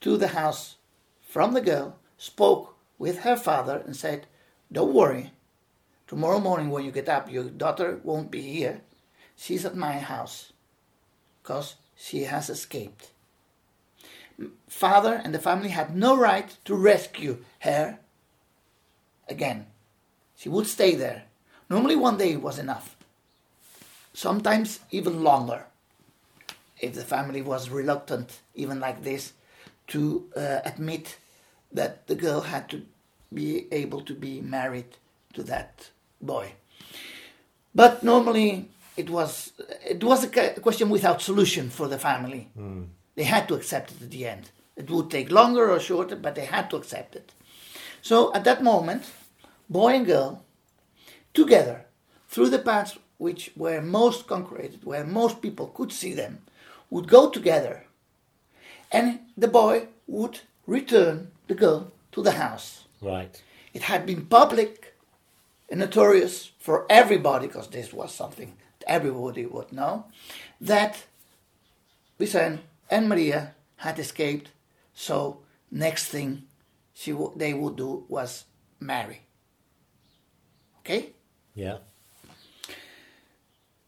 [0.00, 0.76] to the house
[1.20, 4.26] from the girl, spoke with her father, and said,
[4.70, 5.32] Don't worry,
[6.06, 8.82] tomorrow morning when you get up, your daughter won't be here.
[9.36, 10.52] She's at my house
[11.42, 13.10] because she has escaped.
[14.68, 17.98] Father and the family had no right to rescue her
[19.28, 19.66] again.
[20.36, 21.24] She would stay there.
[21.70, 22.96] Normally, one day was enough,
[24.12, 25.66] sometimes even longer
[26.80, 29.32] if the family was reluctant, even like this,
[29.88, 31.16] to uh, admit
[31.70, 32.82] that the girl had to
[33.32, 34.96] be able to be married
[35.32, 35.90] to that
[36.20, 36.52] boy.
[37.74, 39.52] But normally it was
[39.88, 42.50] it was a question without solution for the family.
[43.14, 44.50] They had to accept it at the end.
[44.76, 47.32] It would take longer or shorter, but they had to accept it.
[48.02, 49.04] So at that moment,
[49.68, 50.44] boy and girl,
[51.32, 51.86] together,
[52.28, 56.32] through the paths which were most concreted, where most people could see them,
[56.90, 57.86] would go together,
[58.90, 62.68] and the boy would return the girl to the house.
[63.00, 63.34] Right.
[63.72, 64.94] It had been public
[65.70, 70.06] and notorious for everybody, because this was something that everybody would know,
[70.60, 71.06] that
[72.18, 74.50] Vicente and Maria had escaped,
[74.94, 75.38] so
[75.70, 76.30] next thing
[76.92, 78.44] she w- they would do was
[78.80, 79.20] marry.
[80.80, 81.12] Okay?
[81.54, 81.78] Yeah.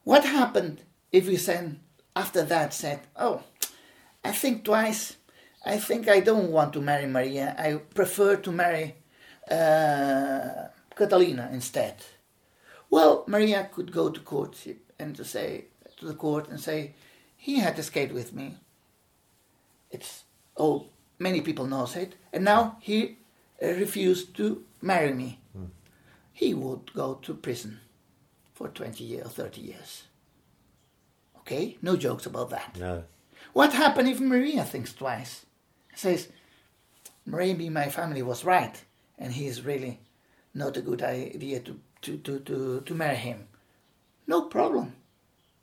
[0.05, 1.81] What happened if Vicente
[2.15, 3.43] after that said, Oh,
[4.25, 5.17] I think twice.
[5.67, 7.57] I think I don't want to marry Maria.
[7.59, 8.97] I prefer to marry
[9.51, 11.97] uh, Catalina instead.
[12.91, 15.65] Well, Maria could go to courtship and to say
[15.97, 16.95] to the court and say,
[17.37, 18.57] he had escaped with me.
[19.91, 20.25] It's
[20.57, 20.87] oh,
[21.19, 23.19] many people knows it, and now he
[23.63, 25.41] uh, refused to marry me.
[26.33, 27.81] He would go to prison
[28.55, 30.05] for 20 years or 30 years.
[31.39, 32.77] Okay, no jokes about that.
[32.79, 33.05] No.
[33.53, 35.45] What happened if Maria thinks twice?
[35.95, 36.29] Says,
[37.27, 38.83] maybe my family was right,
[39.19, 40.01] and he is really
[40.55, 43.47] not a good idea to, to, to, to, to marry him.
[44.27, 44.95] No problem.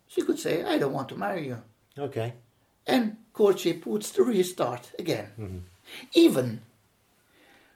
[0.08, 1.62] She could say, I don't want to marry you.
[1.98, 2.34] Okay.
[2.86, 5.30] And courtship would st- restart again.
[5.40, 5.58] Mm-hmm.
[6.14, 6.62] Even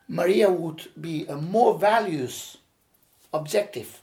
[0.08, 2.58] Maria would be a more values
[3.34, 4.02] objective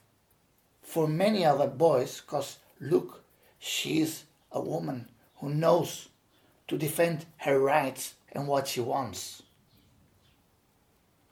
[0.93, 3.25] for many other boys because look,
[3.59, 6.11] she's a woman who knows
[6.69, 9.43] to defend her rights and what she wants.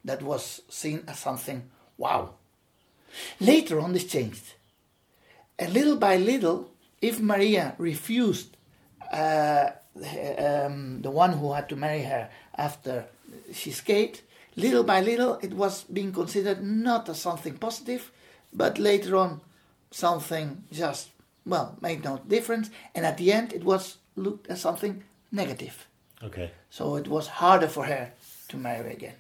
[0.02, 2.36] That was seen as something wow.
[3.38, 4.54] Later on, this changed.
[5.58, 6.70] And little by little,
[7.02, 8.56] if Maria refused
[9.12, 9.72] uh,
[10.38, 13.04] um, the one who had to marry her after
[13.52, 14.22] she escaped,
[14.56, 18.10] little by little it was being considered not as something positive,
[18.54, 19.42] but later on
[19.90, 21.10] something just,
[21.44, 22.70] well, made no difference.
[22.94, 25.86] And at the end it was looked as something negative.
[26.22, 26.50] Okay.
[26.68, 28.12] So it was harder for her
[28.48, 29.14] to marry again.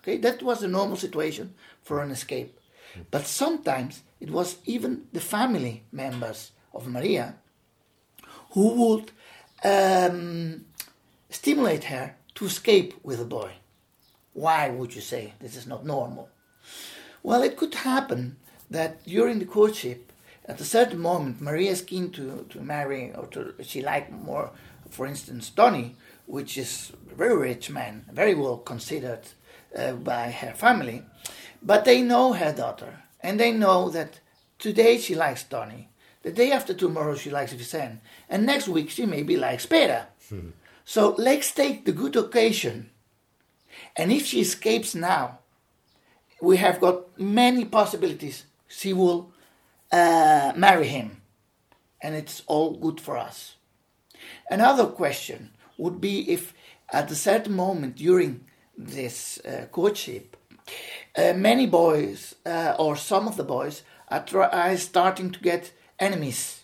[0.00, 2.58] Okay, that was the normal situation for an escape.
[3.10, 7.36] But sometimes it was even the family members of Maria
[8.52, 9.12] who would
[9.62, 10.64] um,
[11.28, 13.52] stimulate her to escape with a boy.
[14.32, 16.28] Why would you say this is not normal?
[17.22, 18.36] Well, it could happen
[18.70, 20.12] that during the courtship,
[20.46, 24.50] at a certain moment, Maria is keen to, to marry, or to, she liked more,
[24.88, 25.96] for instance, Tony,
[26.26, 29.20] which is a very rich man, very well considered
[29.76, 31.02] uh, by her family.
[31.62, 34.20] But they know her daughter, and they know that
[34.58, 35.88] today she likes Tony,
[36.22, 40.08] the day after tomorrow she likes Vicente, and next week she maybe likes Pera.
[40.84, 42.90] So let's take the good occasion,
[43.96, 45.38] and if she escapes now,
[46.40, 48.44] we have got many possibilities.
[48.70, 49.32] She will
[49.90, 51.22] uh, marry him,
[52.00, 53.56] and it's all good for us.
[54.48, 56.54] Another question would be if
[56.92, 58.44] at a certain moment during
[58.78, 60.36] this uh, courtship,
[61.16, 65.72] uh, many boys uh, or some of the boys are, try- are starting to get
[65.98, 66.62] enemies,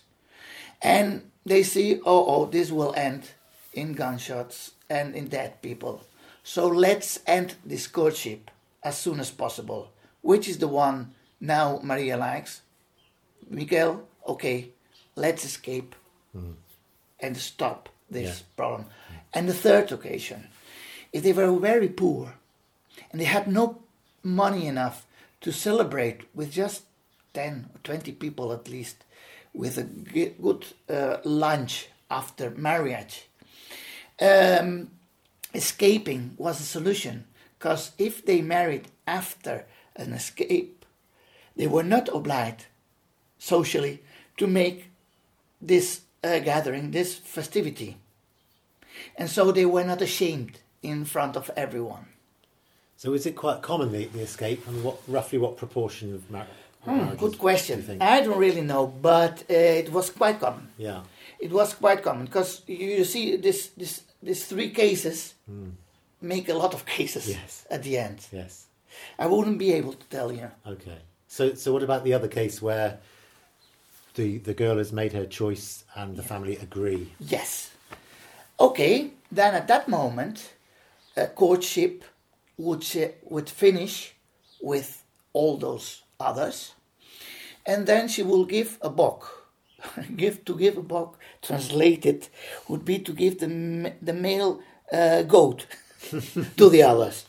[0.81, 3.31] and they see, oh, oh, this will end
[3.73, 6.05] in gunshots and in dead people.
[6.43, 8.49] So let's end this courtship
[8.81, 9.91] as soon as possible.
[10.21, 12.61] Which is the one now Maria likes?
[13.49, 14.69] Miguel, okay,
[15.15, 15.95] let's escape
[17.19, 18.45] and stop this Yeah.
[18.55, 18.85] problem.
[19.33, 20.49] And the third occasion,
[21.13, 22.35] if they were very poor
[23.11, 23.81] and they had no
[24.23, 25.05] money enough
[25.41, 26.83] to celebrate with just
[27.33, 29.03] 10 or 20 people at least
[29.53, 33.27] with a good uh, lunch after marriage,
[34.19, 34.91] um,
[35.53, 37.25] escaping was a solution
[37.57, 39.65] because if they married after
[39.95, 40.76] an escape,
[41.57, 42.65] they were not obliged
[43.39, 43.99] socially
[44.37, 44.89] to make
[45.61, 47.97] this uh, gathering, this festivity.
[49.17, 52.05] And so they were not ashamed in front of everyone.
[52.95, 56.47] So is it quite common the, the escape, and what roughly what proportion of mar-
[56.85, 57.81] Hmm, good question.
[57.83, 58.01] think?
[58.01, 59.53] I don't really know, but uh,
[59.83, 60.69] it was quite common.
[60.77, 61.01] yeah.
[61.39, 65.35] It was quite common because you, you see this this these three cases
[66.21, 67.27] make a lot of cases.
[67.29, 67.65] Yes.
[67.69, 68.19] at the end.
[68.31, 68.65] Yes.
[69.19, 70.49] I wouldn't be able to tell you.
[70.65, 70.97] Okay.
[71.27, 72.97] So so what about the other case where
[74.15, 77.11] the the girl has made her choice and the family agree?
[77.19, 77.71] Yes.
[78.59, 80.53] Okay, then at that moment,
[81.15, 82.03] a courtship
[82.57, 82.85] would
[83.29, 84.13] would finish
[84.61, 86.73] with all those others,
[87.65, 89.23] and then she will give a boc.
[90.15, 92.29] give to give a boc, translated,
[92.67, 94.59] would be to give the the male
[94.91, 95.67] uh, goat
[96.57, 97.25] to the others,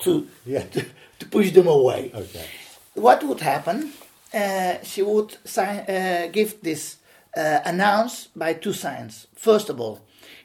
[0.00, 0.64] to Yeah.
[0.72, 0.84] to,
[1.18, 2.46] to push them away Okay.
[2.94, 3.92] What would happen?
[4.32, 6.96] Uh, she would sign, uh, give this
[7.36, 9.26] uh, announce by two signs.
[9.34, 10.00] First of all,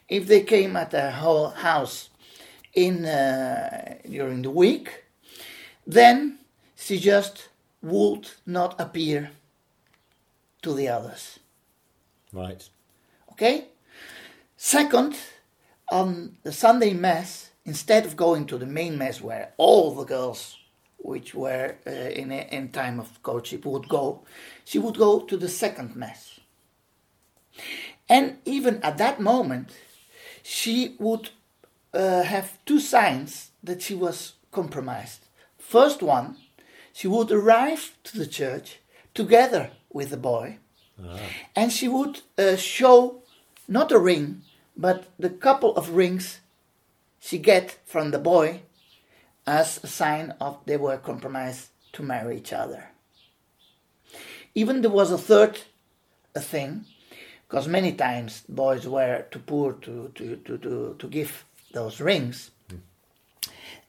[0.10, 2.10] if they came at her whole house
[2.74, 5.06] in uh, during the week,
[5.86, 6.40] then
[6.76, 7.50] she just
[7.82, 9.32] would not appear
[10.62, 11.40] to the others.
[12.34, 12.70] Right.
[13.32, 13.68] Okay,
[14.60, 15.16] Second,
[15.92, 20.57] on the Sunday Mass, instead of going to the main Mass where all the girls
[20.98, 24.22] which were uh, in, a, in time of courtship would go,
[24.66, 26.40] she would go to the second Mass.
[28.10, 29.72] And even at that moment,
[30.44, 31.30] she would
[31.94, 35.26] uh, have two signs that she was compromised.
[35.58, 36.38] First one,
[36.94, 38.80] she would arrive to the church
[39.14, 40.58] together with the boy,
[41.56, 43.22] and she would uh, show
[43.68, 44.42] not a ring,
[44.76, 46.40] but the couple of rings
[47.20, 48.62] she get from the boy
[49.48, 52.90] as a sign of they were compromised to marry each other.
[54.54, 55.60] Even there was a third
[56.36, 56.86] a thing,
[57.48, 62.52] because many times boys were too poor to, to, to, to, to give those rings.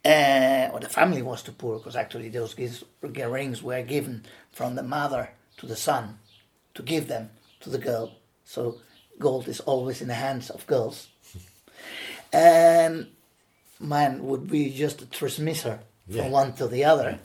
[0.05, 4.77] Uh, or the family was too poor because actually those gifts, rings were given from
[4.77, 6.19] the mother to the son
[6.75, 7.31] to give them
[7.61, 8.15] to the girl.
[8.45, 8.79] So
[9.19, 11.09] gold is always in the hands of girls.
[12.33, 13.09] and
[13.81, 16.23] man would be just a transmitter Yeah.
[16.23, 17.19] from one to the other.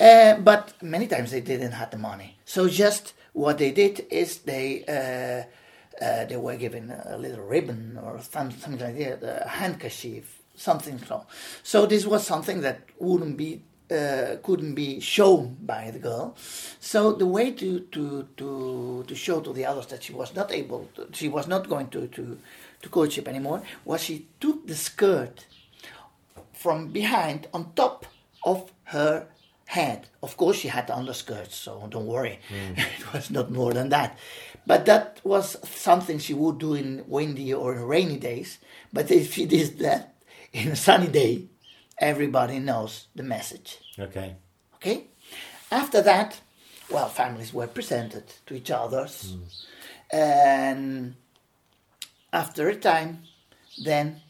[0.00, 2.38] Uh, but many times they didn't have the money.
[2.44, 7.98] So just what they did is they uh, uh, they were given a little ribbon
[8.00, 11.26] or some- something like that, a handkerchief, something so.
[11.64, 16.36] So this was something that wouldn't be uh, couldn't be shown by the girl.
[16.78, 20.52] So the way to to to to show to the others that she was not
[20.52, 22.38] able, to, she was not going to to
[22.82, 25.46] to courtship anymore, was she took the skirt
[26.58, 28.04] from behind on top
[28.44, 29.26] of her
[29.66, 30.08] head.
[30.22, 32.40] Of course, she had the underskirt, so don't worry.
[32.48, 32.72] Hmm.
[32.76, 34.18] it was not more than that.
[34.66, 38.58] But that was something she would do in windy or in rainy days.
[38.92, 40.14] But if she did that
[40.52, 41.44] in a sunny day,
[41.98, 43.78] everybody knows the message.
[43.98, 44.34] Okay.
[44.76, 45.04] Okay?
[45.70, 46.40] After that,
[46.90, 49.32] well, families were presented to each others.
[49.32, 50.16] Hmm.
[50.16, 51.14] And
[52.32, 53.22] after a time,
[53.84, 54.20] then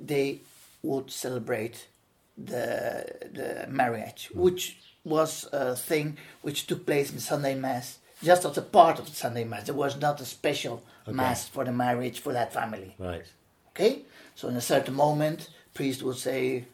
[0.00, 0.40] they
[0.84, 1.88] would celebrate
[2.36, 4.40] the, the marriage, hmm.
[4.40, 9.06] which was a thing which took place in Sunday Mass, just as a part of
[9.06, 9.64] the Sunday Mass.
[9.64, 12.94] There was not a special Mass for the marriage for that family.
[12.98, 13.26] Right.
[13.70, 14.02] Okay?
[14.34, 16.66] So in a certain moment, priest would say,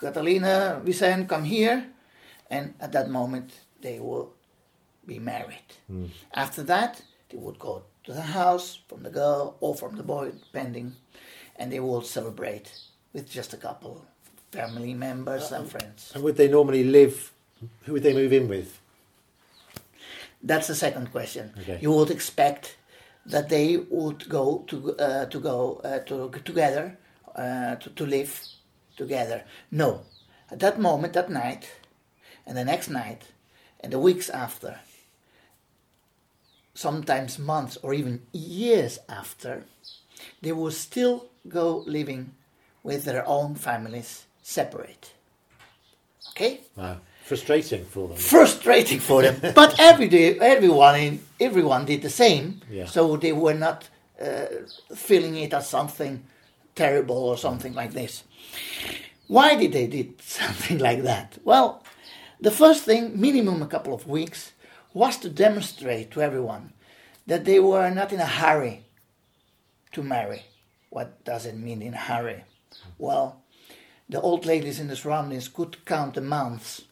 [0.00, 1.86] Catalina, Vicente, come here.
[2.50, 3.52] And at that moment,
[3.82, 4.32] they will
[5.06, 5.68] be married.
[5.86, 6.06] Hmm.
[6.32, 10.30] After that, they would go to the house from the girl or from the boy,
[10.30, 10.94] depending,
[11.56, 12.72] and they will celebrate
[13.12, 14.04] with just a couple
[14.50, 16.12] family members and friends.
[16.14, 17.32] And would they normally live?
[17.84, 18.80] Who would they move in with?
[20.42, 21.52] That's the second question.
[21.60, 21.78] Okay.
[21.80, 22.76] You would expect
[23.26, 26.96] that they would go to uh, to go uh, to together
[27.34, 28.40] uh, to, to live
[28.96, 29.44] together.
[29.70, 30.02] No,
[30.50, 31.70] at that moment, that night,
[32.46, 33.22] and the next night,
[33.80, 34.80] and the weeks after,
[36.74, 39.64] sometimes months or even years after,
[40.42, 42.34] they will still go living
[42.82, 45.12] with their own families separate.
[46.30, 46.98] Okay Wow.
[47.24, 48.16] Frustrating for them.
[48.16, 49.52] frustrating for them.
[49.54, 52.62] but every day, everyone in, everyone did the same.
[52.70, 52.86] Yeah.
[52.86, 53.86] So they were not
[54.18, 54.46] uh,
[54.94, 56.22] feeling it as something
[56.74, 58.24] terrible or something like this.
[59.26, 61.36] Why did they did something like that?
[61.44, 61.84] Well,
[62.40, 64.52] the first thing, minimum a couple of weeks,
[64.94, 66.72] was to demonstrate to everyone
[67.26, 68.86] that they were not in a hurry
[69.92, 70.44] to marry.
[70.88, 72.44] What does it mean in a hurry?
[72.96, 73.42] Well,
[74.08, 76.82] the old ladies in the surroundings could count the months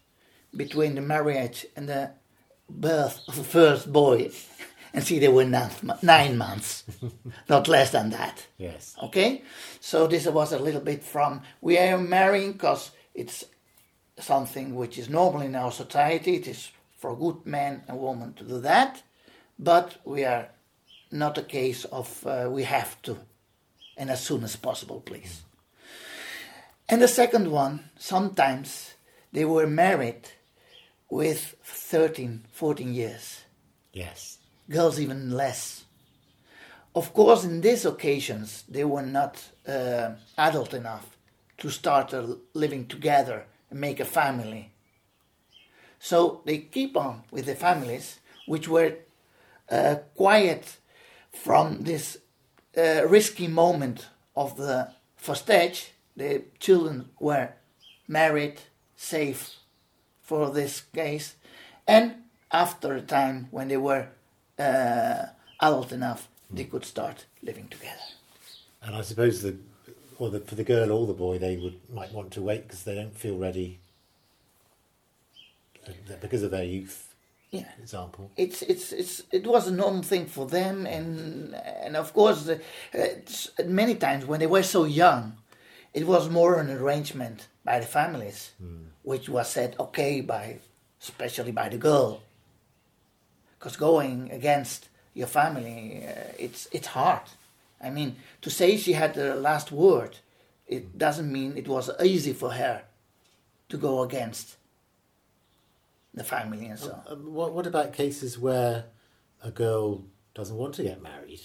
[0.55, 2.10] between the marriage and the
[2.68, 4.31] birth of the first boy
[4.94, 6.85] and see they were nine, months,
[7.48, 8.47] not less than that.
[8.59, 8.97] Yes.
[9.02, 9.43] Okay,
[9.81, 13.44] so this was a little bit from we are marrying because it's
[14.18, 16.36] something which is normal in our society.
[16.36, 19.02] It is for a good man and woman to do that,
[19.59, 20.48] but we are
[21.10, 23.18] not a case of uh, we have to,
[23.97, 25.43] and as soon as possible, please.
[26.88, 28.94] And the second one, sometimes
[29.32, 30.28] they were married
[31.10, 33.40] with 13, 14 years
[33.92, 34.38] Yes.
[34.68, 35.84] girls even less.
[36.94, 41.16] Of course, in these occasions, they were not uh, adult enough
[41.58, 42.14] to start
[42.54, 44.72] living together and make a family.
[45.98, 48.94] So they keep on with the families, which were
[49.70, 50.76] uh, quiet
[51.32, 52.18] from this
[52.76, 55.92] uh, risky moment of the first stage.
[56.16, 57.51] The children were
[58.09, 58.60] married,
[58.97, 59.56] safe
[60.22, 61.36] for this case,
[61.86, 62.14] and
[62.51, 64.09] after a time when they were
[64.59, 65.26] uh,
[65.60, 68.01] adult enough, they could start living together.
[68.82, 69.56] And I suppose the,
[70.18, 72.84] or the, for the girl or the boy, they would might want to wait because
[72.84, 73.78] they don't feel ready
[75.86, 77.02] uh, because of their youth.
[77.52, 77.64] Yeah.
[77.80, 78.32] example.
[78.36, 82.59] it's it's it's it was a normal thing for them and and of course uh,
[83.64, 85.38] many times when they were so young
[85.97, 88.52] it was more an arrangement by the families
[89.02, 90.59] which was said okay by
[91.01, 92.23] especially by the girl
[93.59, 97.27] because going against your family uh, it's it's hard
[97.82, 100.18] i mean to say she had the last word
[100.68, 102.82] it doesn't mean it was easy for her
[103.68, 104.56] to go against
[106.14, 107.12] the family and so on.
[107.12, 108.85] Um, what, what about cases where
[109.43, 110.05] a girl
[110.35, 111.40] doesn't want to get married?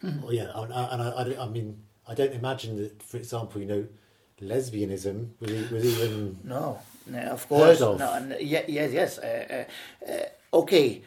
[0.00, 0.24] Hmm.
[0.24, 3.60] Or, yeah, and, I, and I, I, I mean, I don't imagine that, for example,
[3.60, 3.86] you know,
[4.40, 6.38] lesbianism was, was even.
[6.44, 7.80] No, no, of course.
[7.80, 7.98] of.
[7.98, 9.18] No, and, yeah, yes, yes.
[9.18, 9.64] Uh,
[10.06, 11.02] uh, uh, okay,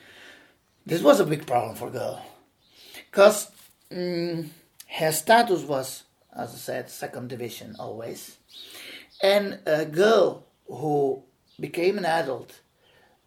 [0.85, 2.21] this was a big problem for girl,
[3.11, 3.51] because
[3.91, 4.47] mm,
[4.87, 6.03] her status was,
[6.35, 8.37] as I said, second division always,
[9.21, 11.23] and a girl who
[11.59, 12.59] became an adult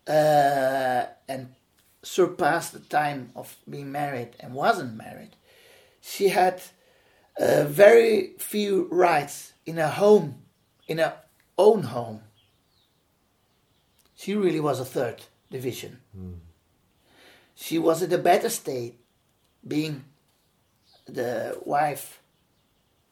[0.06, 1.54] uh, and
[2.02, 5.36] surpassed the time of being married and wasn't married,
[6.00, 6.60] she had
[7.38, 10.42] uh, very few rights in her home,
[10.86, 11.14] in her
[11.58, 12.22] own home.
[14.16, 16.00] She really was a third division.
[17.54, 18.98] She was in a better state,
[19.66, 20.04] being
[21.06, 22.20] the wife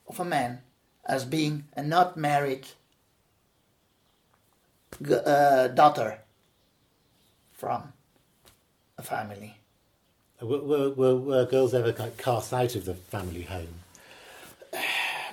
[0.07, 0.61] of a man,
[1.05, 2.67] as being a not married
[5.03, 6.21] g- uh, daughter
[7.53, 7.93] from
[8.99, 9.57] a family.
[10.41, 13.80] Were, were, were, were girls ever cast out of the family home?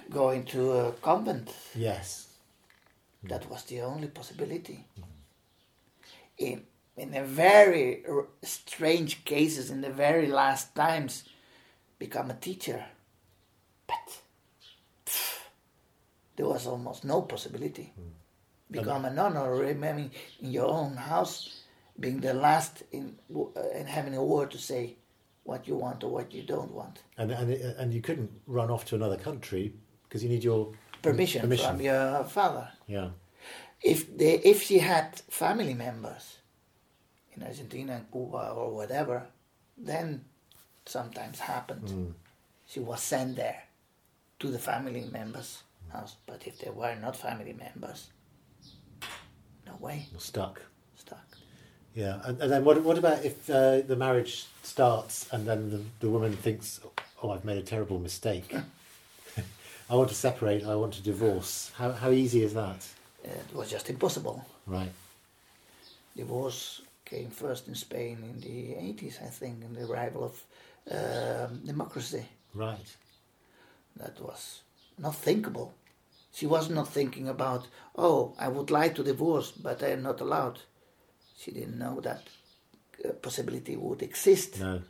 [0.09, 2.27] Going to a convent Yes.
[3.23, 4.85] That was the only possibility.
[6.38, 6.63] In
[6.95, 11.23] in a very r- strange cases, in the very last times,
[11.99, 12.85] become a teacher.
[13.85, 14.21] But
[15.05, 15.39] pff,
[16.35, 17.93] there was almost no possibility.
[18.69, 20.11] Become a nun or remaining
[20.41, 21.61] in your own house,
[21.99, 24.95] being the last in uh, and having a word to say
[25.43, 27.03] what you want or what you don't want.
[27.17, 29.73] And, and, and you couldn't run off to another country
[30.07, 31.67] because you need your Permission, Permission.
[31.77, 32.69] from your father.
[32.88, 33.09] Yeah.
[33.84, 36.38] if they if she had family members
[37.34, 39.23] in Argentina and Cuba or whatever,
[39.77, 40.25] then
[40.85, 42.13] sometimes happened.
[42.67, 43.63] She was sent there
[44.39, 45.63] to the family members'
[45.93, 46.15] house.
[46.25, 48.09] But if they were not family members,
[49.65, 50.61] no way, You're stuck.
[50.95, 51.25] stuck.
[51.95, 52.81] Yeah, and, and then what?
[52.84, 56.79] What about if uh, the marriage starts and then the, the woman thinks,
[57.23, 58.53] "Oh, I've made a terrible mistake.
[59.89, 60.64] I want to separate.
[60.65, 62.81] I want to divorce." How how easy is that?
[63.23, 64.45] It was just impossible.
[64.65, 64.91] Right.
[66.15, 70.35] Divorce came first in Spain in the 80s, I think, in the arrival of
[70.91, 72.26] um democracy.
[72.53, 72.95] Right.
[73.97, 74.61] that was
[74.97, 75.73] not thinkable.
[76.34, 80.22] She was not thinking about, oh, I would like to divorce, but I am not
[80.22, 80.59] allowed.
[81.39, 82.22] She didn't know that
[83.05, 84.59] uh, possibility would exist.
[84.59, 84.81] No.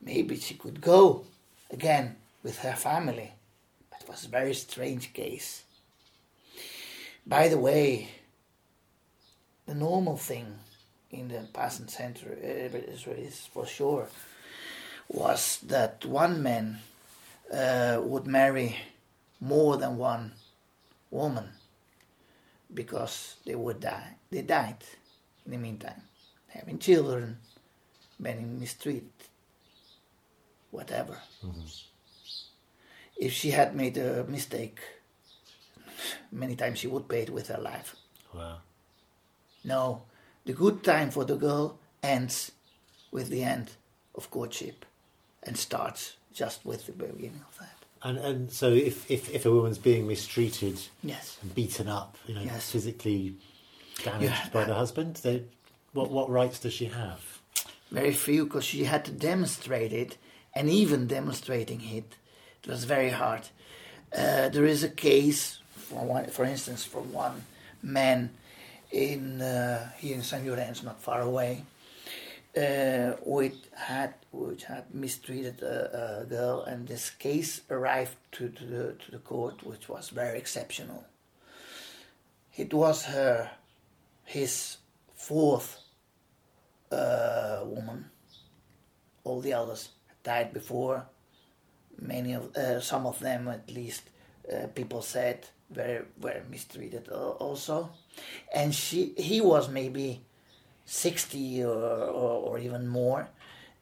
[0.00, 1.24] Maybe she could go
[1.70, 3.32] again with her family.
[4.08, 5.64] Was a very strange case.
[7.26, 8.08] By the way,
[9.66, 10.46] the normal thing
[11.10, 12.78] in the past century uh,
[13.10, 14.08] is, for sure
[15.08, 16.78] was that one man
[17.52, 18.76] uh, would marry
[19.40, 20.32] more than one
[21.10, 21.48] woman
[22.72, 24.16] because they would die.
[24.30, 24.82] They died
[25.44, 26.02] in the meantime,
[26.48, 27.38] having children,
[28.20, 29.10] being mistreated,
[30.70, 31.18] whatever.
[33.18, 34.78] If she had made a mistake,
[36.30, 37.96] many times she would pay it with her life.
[38.34, 38.58] Wow.
[39.64, 40.02] No,
[40.44, 42.52] the good time for the girl ends
[43.10, 43.70] with the end
[44.14, 44.84] of courtship
[45.42, 47.74] and starts just with the beginning of that.
[48.02, 51.38] And and so if if, if a woman's being mistreated, Yes.
[51.42, 52.70] and beaten up, you know, Yes.
[52.70, 53.34] physically
[54.04, 54.48] damaged Yeah.
[54.52, 55.42] by the husband, they,
[55.92, 57.40] what what rights does she have?
[57.90, 60.16] Very few because she had to demonstrate it,
[60.54, 62.14] and even demonstrating it,
[62.68, 63.48] it was very hard.
[64.14, 67.44] Uh, there is a case, for one, for instance, for one
[67.82, 68.28] man
[68.92, 71.64] in uh, here in San Lorenzo, not far away,
[72.56, 78.64] uh, which had which had mistreated a, a girl, and this case arrived to, to
[78.64, 81.06] the to the court, which was very exceptional.
[82.54, 83.50] It was her,
[84.24, 84.76] his
[85.16, 85.78] fourth
[86.92, 88.10] uh, woman.
[89.24, 91.06] All the others had died before.
[92.00, 94.02] Many of uh, some of them, at least,
[94.52, 97.90] uh, people said were were mistreated also,
[98.54, 100.20] and she he was maybe
[100.84, 103.28] sixty or, or or even more,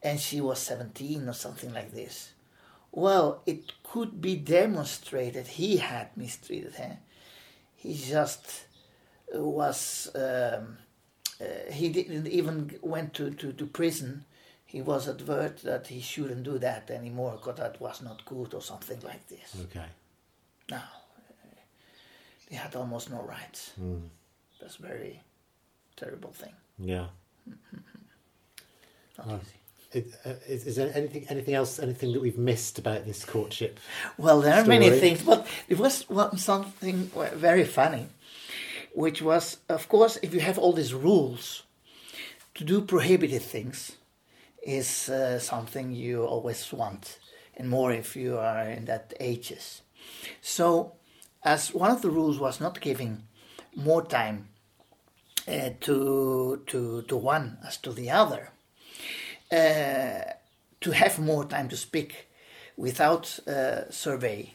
[0.02, 2.32] and she was seventeen or something like this.
[2.93, 6.98] Well, it could be demonstrated he had mistreated her.
[7.76, 8.64] He just
[9.32, 10.78] was um,
[11.40, 14.24] uh, he didn't even went to, to, to prison.
[14.66, 18.60] He was adverted that he shouldn't do that anymore because that was not good or
[18.60, 19.56] something like this.
[19.64, 19.86] Okay.
[20.70, 20.82] Now,
[22.51, 23.72] they had almost no rights.
[24.60, 25.22] That's a very
[25.97, 26.52] terrible thing.
[26.78, 27.06] Yeah.
[29.18, 29.40] Not Right.
[29.43, 29.52] easy.
[29.93, 33.78] Is, uh, is, is there anything anything else anything that we've missed about this courtship?
[34.18, 36.05] Well, there are many things, but it was
[36.36, 38.09] something very funny,
[38.94, 41.62] which was, of course, if you have all these rules,
[42.56, 43.93] to do prohibited things
[44.66, 47.18] is uh, something you always want,
[47.56, 49.82] and more if you are in that ages.
[50.43, 50.93] So,
[51.44, 53.22] as one of the rules was not giving
[53.74, 54.48] more time
[55.47, 58.51] uh, to to to one as to the other,
[59.52, 60.32] uh,
[60.80, 62.28] to have more time to speak
[62.76, 64.55] without uh, survey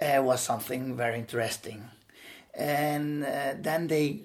[0.00, 1.88] uh, was something very interesting.
[2.54, 4.24] And uh, then they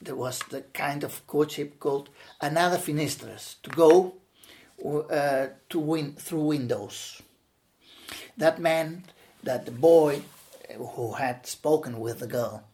[0.00, 2.10] there was the kind of courtship called
[2.40, 4.14] another finestres to go
[4.84, 7.22] uh, to win through windows.
[8.36, 9.12] That meant
[9.42, 10.22] that the boy
[10.76, 12.64] who had spoken with the girl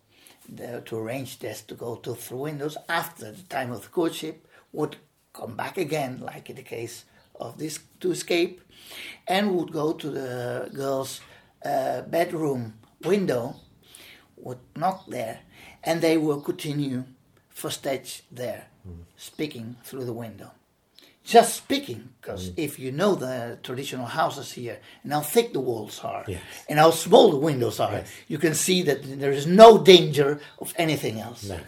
[0.48, 4.46] the, to arrange this to go to through windows after the time of the courtship
[4.72, 4.96] would
[5.32, 7.04] come back again, like in the case
[7.36, 8.60] of this to escape,
[9.28, 11.20] and would go to the girl's
[11.64, 12.74] uh, bedroom
[13.04, 13.56] window,
[14.36, 15.40] would knock there,
[15.84, 17.04] and they will continue
[17.52, 18.66] for stage there,
[19.16, 20.50] speaking through the window.
[21.24, 26.00] Just speaking, because if you know the traditional houses here and how thick the walls
[26.02, 26.42] are Yes.
[26.68, 28.10] and how small the windows are, Yes.
[28.26, 31.44] you can see that there is no danger of anything else.
[31.48, 31.58] No.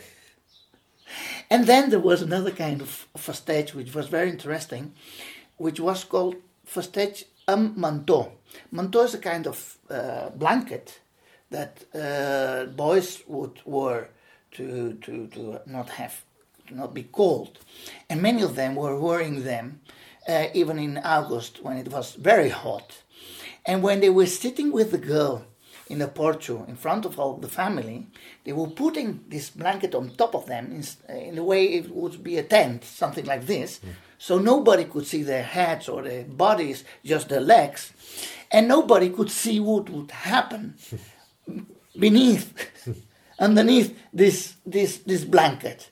[1.50, 4.92] And then there was another kind of festeig which was very interesting,
[5.56, 6.34] which was called
[6.66, 8.32] festeig un manteau.
[8.72, 10.98] Manteau is a kind of uh, blanket
[11.50, 14.08] that uh, boys would wear
[14.54, 16.24] to, to, to not have
[16.68, 17.58] to not be cold,
[18.08, 19.80] and many of them were wearing them
[20.26, 23.02] uh, even in August when it was very hot.
[23.66, 25.44] And when they were sitting with the girl
[25.88, 28.06] in the porch in front of all the family,
[28.44, 32.22] they were putting this blanket on top of them in, in a way it would
[32.22, 33.80] be a tent, something like this.
[34.18, 37.92] So nobody could see their heads or their bodies, just their legs.
[38.50, 40.76] And nobody could see what would happen
[41.98, 42.54] beneath,
[43.38, 45.90] underneath this, this, this blanket.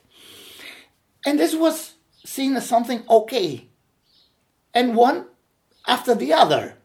[1.25, 1.93] And this was
[2.25, 3.67] seen as something okay.
[4.73, 5.27] And one
[5.87, 6.75] after the other.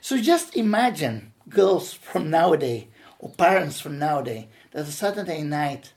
[0.00, 2.86] So just imagine girls from nowadays
[3.18, 5.92] or parents from nowadays that a Saturday night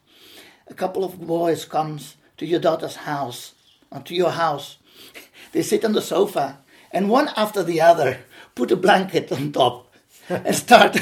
[0.68, 3.54] a couple of boys comes to your daughter's house
[3.92, 4.78] or to your house.
[5.52, 6.60] They sit on the sofa
[6.92, 8.20] and one after the other
[8.56, 9.94] put a blanket on top
[10.30, 10.98] and start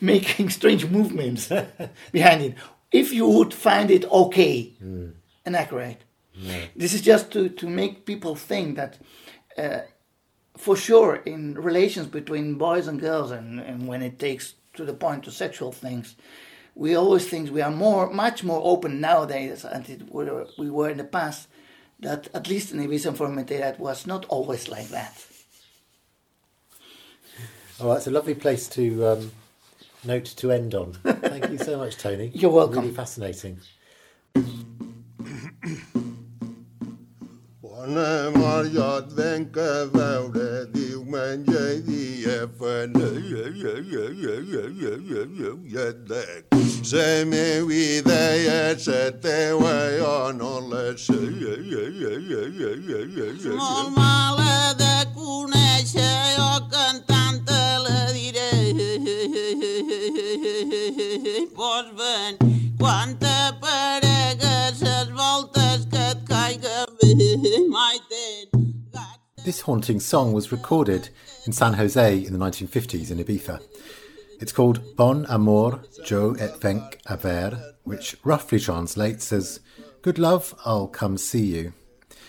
[0.12, 1.48] making strange movements
[2.12, 2.54] behind it.
[2.92, 4.72] If you would find it okay
[5.44, 6.02] and accurate.
[6.74, 8.98] This is just to, to make people think that
[9.58, 9.80] uh,
[10.56, 14.94] for sure in relations between boys and girls and, and when it takes to the
[14.94, 16.16] point to sexual things
[16.74, 20.90] we always think we are more much more open nowadays than it were, we were
[20.90, 21.48] in the past
[21.98, 25.26] that at least in the Ibiza Formente that was not always like that
[27.82, 29.32] Oh, that's a lovely place to um,
[30.04, 30.92] note to end on.
[30.92, 32.30] Thank you so much, Tony.
[32.34, 32.82] You're welcome.
[32.82, 33.60] Really fascinating.
[37.62, 42.92] Bana marjat venke vaude diu men je di efen
[45.66, 46.44] jedek.
[46.82, 51.12] Se me videjä se te vai on olle se
[54.78, 58.59] de conèixer jo cantant a la
[65.14, 67.98] voltes que et mai
[69.44, 71.10] This haunting song was recorded
[71.46, 73.60] in San Jose in the 1950s in Ibiza.
[74.40, 79.60] It's called Bon Amor Jo et Venc a Ver, which roughly translates as
[80.02, 81.72] Good Love, I'll Come See You.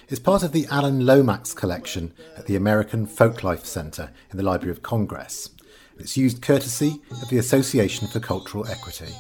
[0.09, 4.72] It's part of the Alan Lomax collection at the American Folklife Centre in the Library
[4.72, 5.49] of Congress.
[6.02, 9.14] It's used courtesy of the Association for Cultural Equity.